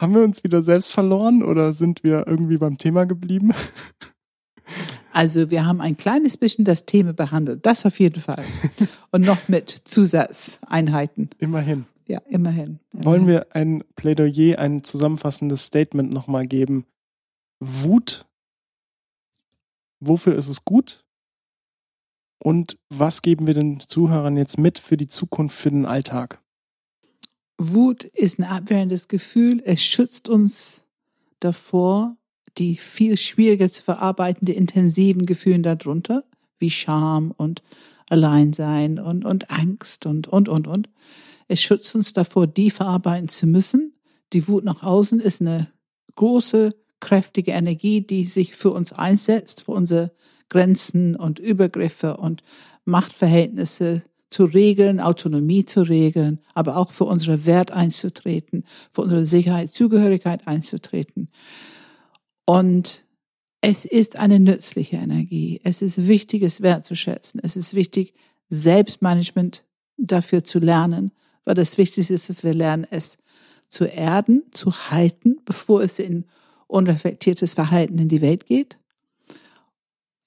[0.00, 3.52] haben wir uns wieder selbst verloren oder sind wir irgendwie beim Thema geblieben?
[5.12, 8.42] Also wir haben ein kleines bisschen das Thema behandelt, das auf jeden Fall.
[9.10, 11.28] Und noch mit Zusatzeinheiten.
[11.38, 11.84] Immerhin.
[12.06, 12.80] Ja, immerhin.
[12.92, 16.86] Wollen wir ein Plädoyer, ein zusammenfassendes Statement nochmal geben?
[17.60, 18.26] Wut,
[20.00, 21.04] wofür ist es gut?
[22.42, 26.41] Und was geben wir den Zuhörern jetzt mit für die Zukunft, für den Alltag?
[27.70, 29.62] Wut ist ein abwehrendes Gefühl.
[29.64, 30.86] Es schützt uns
[31.40, 32.16] davor,
[32.58, 36.24] die viel schwieriger zu verarbeitende intensiven Gefühle darunter,
[36.58, 37.62] wie Scham und
[38.08, 40.88] Alleinsein und, und Angst und, und, und, und.
[41.48, 43.94] Es schützt uns davor, die verarbeiten zu müssen.
[44.32, 45.70] Die Wut nach außen ist eine
[46.14, 50.12] große, kräftige Energie, die sich für uns einsetzt, für unsere
[50.48, 52.42] Grenzen und Übergriffe und
[52.84, 54.02] Machtverhältnisse
[54.32, 60.46] zu regeln, Autonomie zu regeln, aber auch für unsere Wert einzutreten, für unsere Sicherheit, Zugehörigkeit
[60.46, 61.28] einzutreten.
[62.44, 63.04] Und
[63.60, 65.60] es ist eine nützliche Energie.
[65.62, 67.40] Es ist wichtig, es wertzuschätzen.
[67.44, 68.14] Es ist wichtig,
[68.48, 69.64] Selbstmanagement
[69.96, 71.12] dafür zu lernen,
[71.44, 73.18] weil das Wichtigste ist, dass wir lernen, es
[73.68, 76.24] zu erden, zu halten, bevor es in
[76.66, 78.78] unreflektiertes Verhalten in die Welt geht.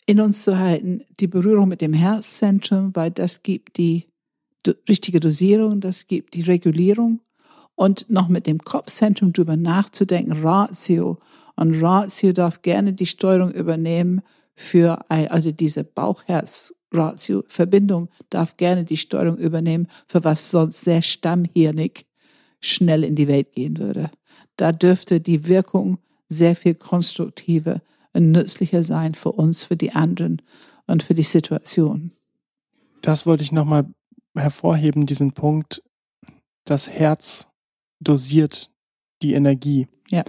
[0.06, 4.08] In uns zu halten, die Berührung mit dem Herzzentrum, weil das gibt die
[4.88, 7.22] richtige Dosierung, das gibt die Regulierung
[7.76, 11.18] und noch mit dem Kopfzentrum drüber nachzudenken, Ratio.
[11.56, 14.22] Und Ratio darf gerne die Steuerung übernehmen
[14.56, 22.06] für, ein, also diese Bauchherz-Ratio-Verbindung darf gerne die Steuerung übernehmen, für was sonst sehr stammhirnig
[22.62, 24.12] schnell in die Welt gehen würde.
[24.56, 25.98] Da dürfte die Wirkung
[26.30, 27.82] sehr viel konstruktiver
[28.16, 30.42] und nützlicher sein für uns, für die anderen
[30.88, 32.12] und für die Situation.
[33.02, 33.86] Das wollte ich nochmal
[34.36, 35.84] hervorheben, diesen Punkt.
[36.66, 37.48] Das Herz
[38.00, 38.72] dosiert
[39.22, 39.88] die Energie.
[40.10, 40.24] Ja.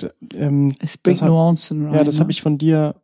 [0.00, 1.94] D ähm, es bringt Nuancen rein.
[1.94, 2.20] Ja, das ne?
[2.22, 2.96] habe ich von dir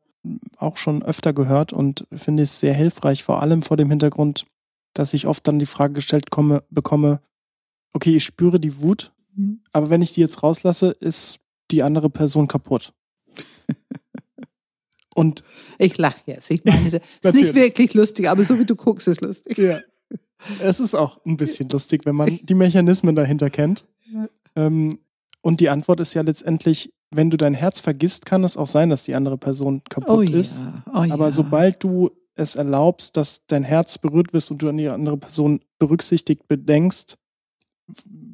[0.56, 4.46] auch schon öfter gehört und finde es sehr hilfreich, vor allem vor dem Hintergrund,
[4.92, 7.20] dass ich oft dann die Frage gestellt komme, bekomme,
[7.92, 9.60] okay, ich spüre die Wut, mhm.
[9.72, 11.38] aber wenn ich die jetzt rauslasse, ist
[11.70, 12.92] die andere Person kaputt.
[15.16, 15.42] Und
[15.78, 16.50] ich lache jetzt.
[16.50, 19.56] Ich meine, das ist nicht wirklich lustig, aber so wie du guckst, ist lustig.
[19.56, 19.78] Ja.
[20.60, 23.86] Es ist auch ein bisschen lustig, wenn man die Mechanismen dahinter kennt.
[24.12, 24.28] Ja.
[24.56, 24.98] Ähm,
[25.40, 28.90] und die Antwort ist ja letztendlich, wenn du dein Herz vergisst, kann es auch sein,
[28.90, 30.38] dass die andere Person kaputt oh ja.
[30.38, 30.62] ist.
[30.86, 31.30] Oh aber ja.
[31.30, 35.60] sobald du es erlaubst, dass dein Herz berührt wirst und du an die andere Person
[35.78, 37.16] berücksichtigt bedenkst,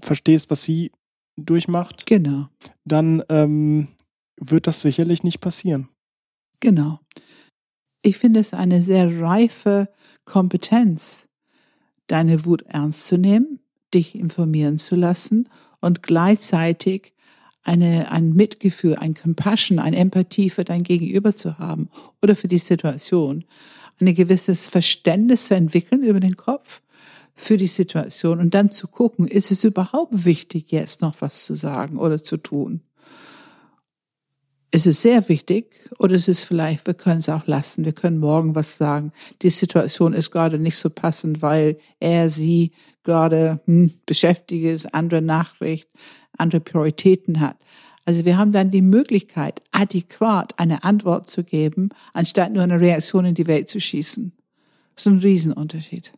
[0.02, 0.90] verstehst, was sie
[1.36, 2.48] durchmacht, genau.
[2.84, 3.86] dann ähm,
[4.40, 5.88] wird das sicherlich nicht passieren.
[6.62, 7.00] Genau.
[8.02, 9.88] Ich finde es eine sehr reife
[10.24, 11.26] Kompetenz,
[12.06, 13.58] deine Wut ernst zu nehmen,
[13.92, 15.48] dich informieren zu lassen
[15.80, 17.14] und gleichzeitig
[17.64, 21.90] eine, ein Mitgefühl, ein Compassion, eine Empathie für dein Gegenüber zu haben
[22.22, 23.44] oder für die Situation,
[24.00, 26.80] ein gewisses Verständnis zu entwickeln über den Kopf
[27.34, 31.54] für die Situation und dann zu gucken, ist es überhaupt wichtig, jetzt noch was zu
[31.54, 32.82] sagen oder zu tun?
[34.74, 38.18] Ist es sehr wichtig oder ist es vielleicht, wir können es auch lassen, wir können
[38.18, 39.12] morgen was sagen.
[39.42, 42.72] Die Situation ist gerade nicht so passend, weil er, sie
[43.02, 45.88] gerade hm, beschäftigt ist, andere Nachricht,
[46.38, 47.56] andere Prioritäten hat.
[48.06, 53.26] Also wir haben dann die Möglichkeit, adäquat eine Antwort zu geben, anstatt nur eine Reaktion
[53.26, 54.32] in die Welt zu schießen.
[54.94, 56.12] Das ist ein Riesenunterschied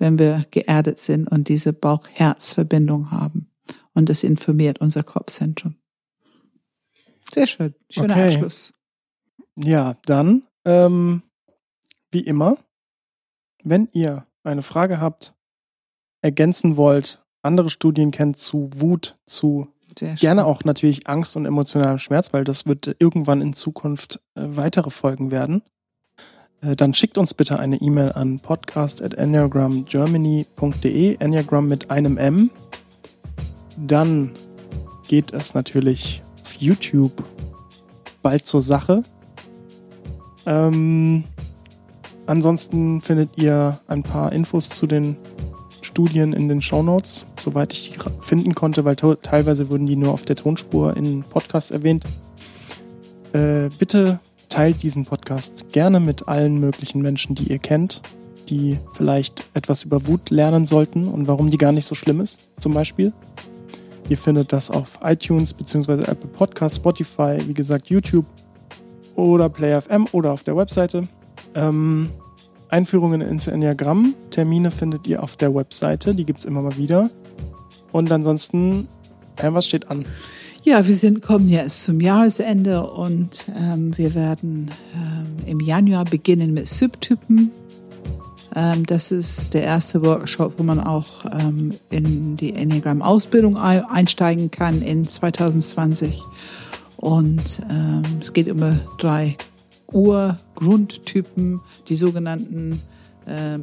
[0.00, 3.48] wenn wir geerdet sind und diese Bauch-Herz-Verbindung haben.
[3.92, 5.76] Und das informiert unser Kopfzentrum.
[7.32, 7.74] Sehr schön.
[7.88, 8.34] Schöner okay.
[8.34, 8.74] Abschluss.
[9.56, 11.22] Ja, dann, ähm,
[12.10, 12.56] wie immer,
[13.62, 15.34] wenn ihr eine Frage habt,
[16.22, 22.32] ergänzen wollt, andere Studien kennt zu Wut, zu gerne auch natürlich Angst und emotionalem Schmerz,
[22.32, 25.62] weil das wird irgendwann in Zukunft äh, weitere Folgen werden.
[26.62, 32.50] Äh, dann schickt uns bitte eine E-Mail an podcast.enneagramgermany.de, Enneagram mit einem M.
[33.76, 34.32] Dann
[35.08, 36.22] geht es natürlich
[36.60, 37.24] YouTube
[38.22, 39.02] bald zur Sache.
[40.46, 41.24] Ähm,
[42.26, 45.16] ansonsten findet ihr ein paar Infos zu den
[45.82, 50.12] Studien in den Show Notes, soweit ich die finden konnte, weil teilweise wurden die nur
[50.12, 52.04] auf der Tonspur in Podcasts erwähnt.
[53.32, 58.02] Äh, bitte teilt diesen Podcast gerne mit allen möglichen Menschen, die ihr kennt,
[58.48, 62.40] die vielleicht etwas über Wut lernen sollten und warum die gar nicht so schlimm ist,
[62.58, 63.12] zum Beispiel.
[64.10, 66.02] Ihr findet das auf iTunes bzw.
[66.02, 68.26] Apple Podcasts, Spotify, wie gesagt YouTube
[69.14, 71.06] oder PlayFM oder auf der Webseite.
[71.54, 72.10] Ähm,
[72.70, 77.08] Einführungen ins Enneagramm, Termine findet ihr auf der Webseite, die gibt es immer mal wieder.
[77.92, 78.88] Und ansonsten,
[79.36, 80.04] äh, was steht an?
[80.64, 86.52] Ja, wir sind, kommen jetzt zum Jahresende und ähm, wir werden ähm, im Januar beginnen
[86.52, 87.52] mit Subtypen.
[88.54, 94.82] Ähm, das ist der erste Workshop, wo man auch ähm, in die Enneagram-Ausbildung einsteigen kann
[94.82, 96.22] in 2020.
[96.96, 99.36] Und ähm, es geht um drei
[99.92, 102.82] Urgrundtypen, die sogenannten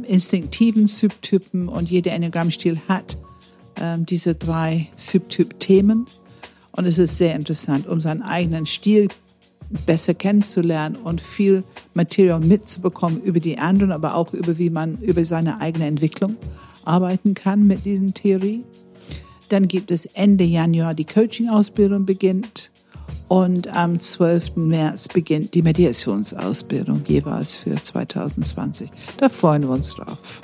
[0.03, 1.67] instinktiven Subtypen.
[1.67, 3.17] Und jeder Enneagram-Stil hat
[4.07, 6.05] diese drei Subtyp-Themen.
[6.71, 9.09] Und es ist sehr interessant, um seinen eigenen Stil
[9.85, 11.63] besser kennenzulernen und viel
[11.93, 16.37] Material mitzubekommen über die anderen, aber auch über wie man über seine eigene Entwicklung
[16.85, 18.63] arbeiten kann mit diesen Theorie.
[19.49, 22.71] Dann gibt es Ende Januar die Coaching-Ausbildung beginnt
[23.27, 24.55] und am 12.
[24.55, 28.89] März beginnt die Mediationsausbildung jeweils für 2020.
[29.17, 30.41] Da freuen wir uns drauf.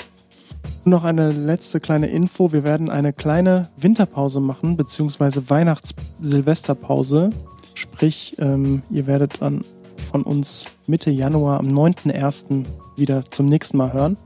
[0.86, 2.52] Noch eine letzte kleine Info.
[2.52, 7.32] Wir werden eine kleine Winterpause machen, beziehungsweise Weihnachts-Silvesterpause.
[7.76, 9.64] Sprich, ähm, ihr werdet dann
[9.98, 12.66] von uns Mitte Januar am 9.1.
[12.96, 14.18] wieder zum nächsten Mal hören.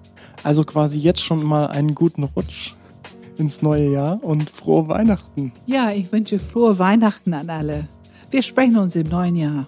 [0.44, 2.74] Also quasi jetzt schon mal einen guten Rutsch
[3.38, 5.52] ins neue Jahr und frohe Weihnachten.
[5.66, 7.88] Ja, ich wünsche frohe Weihnachten an alle.
[8.32, 9.68] Wir sprechen uns im neuen Jahr.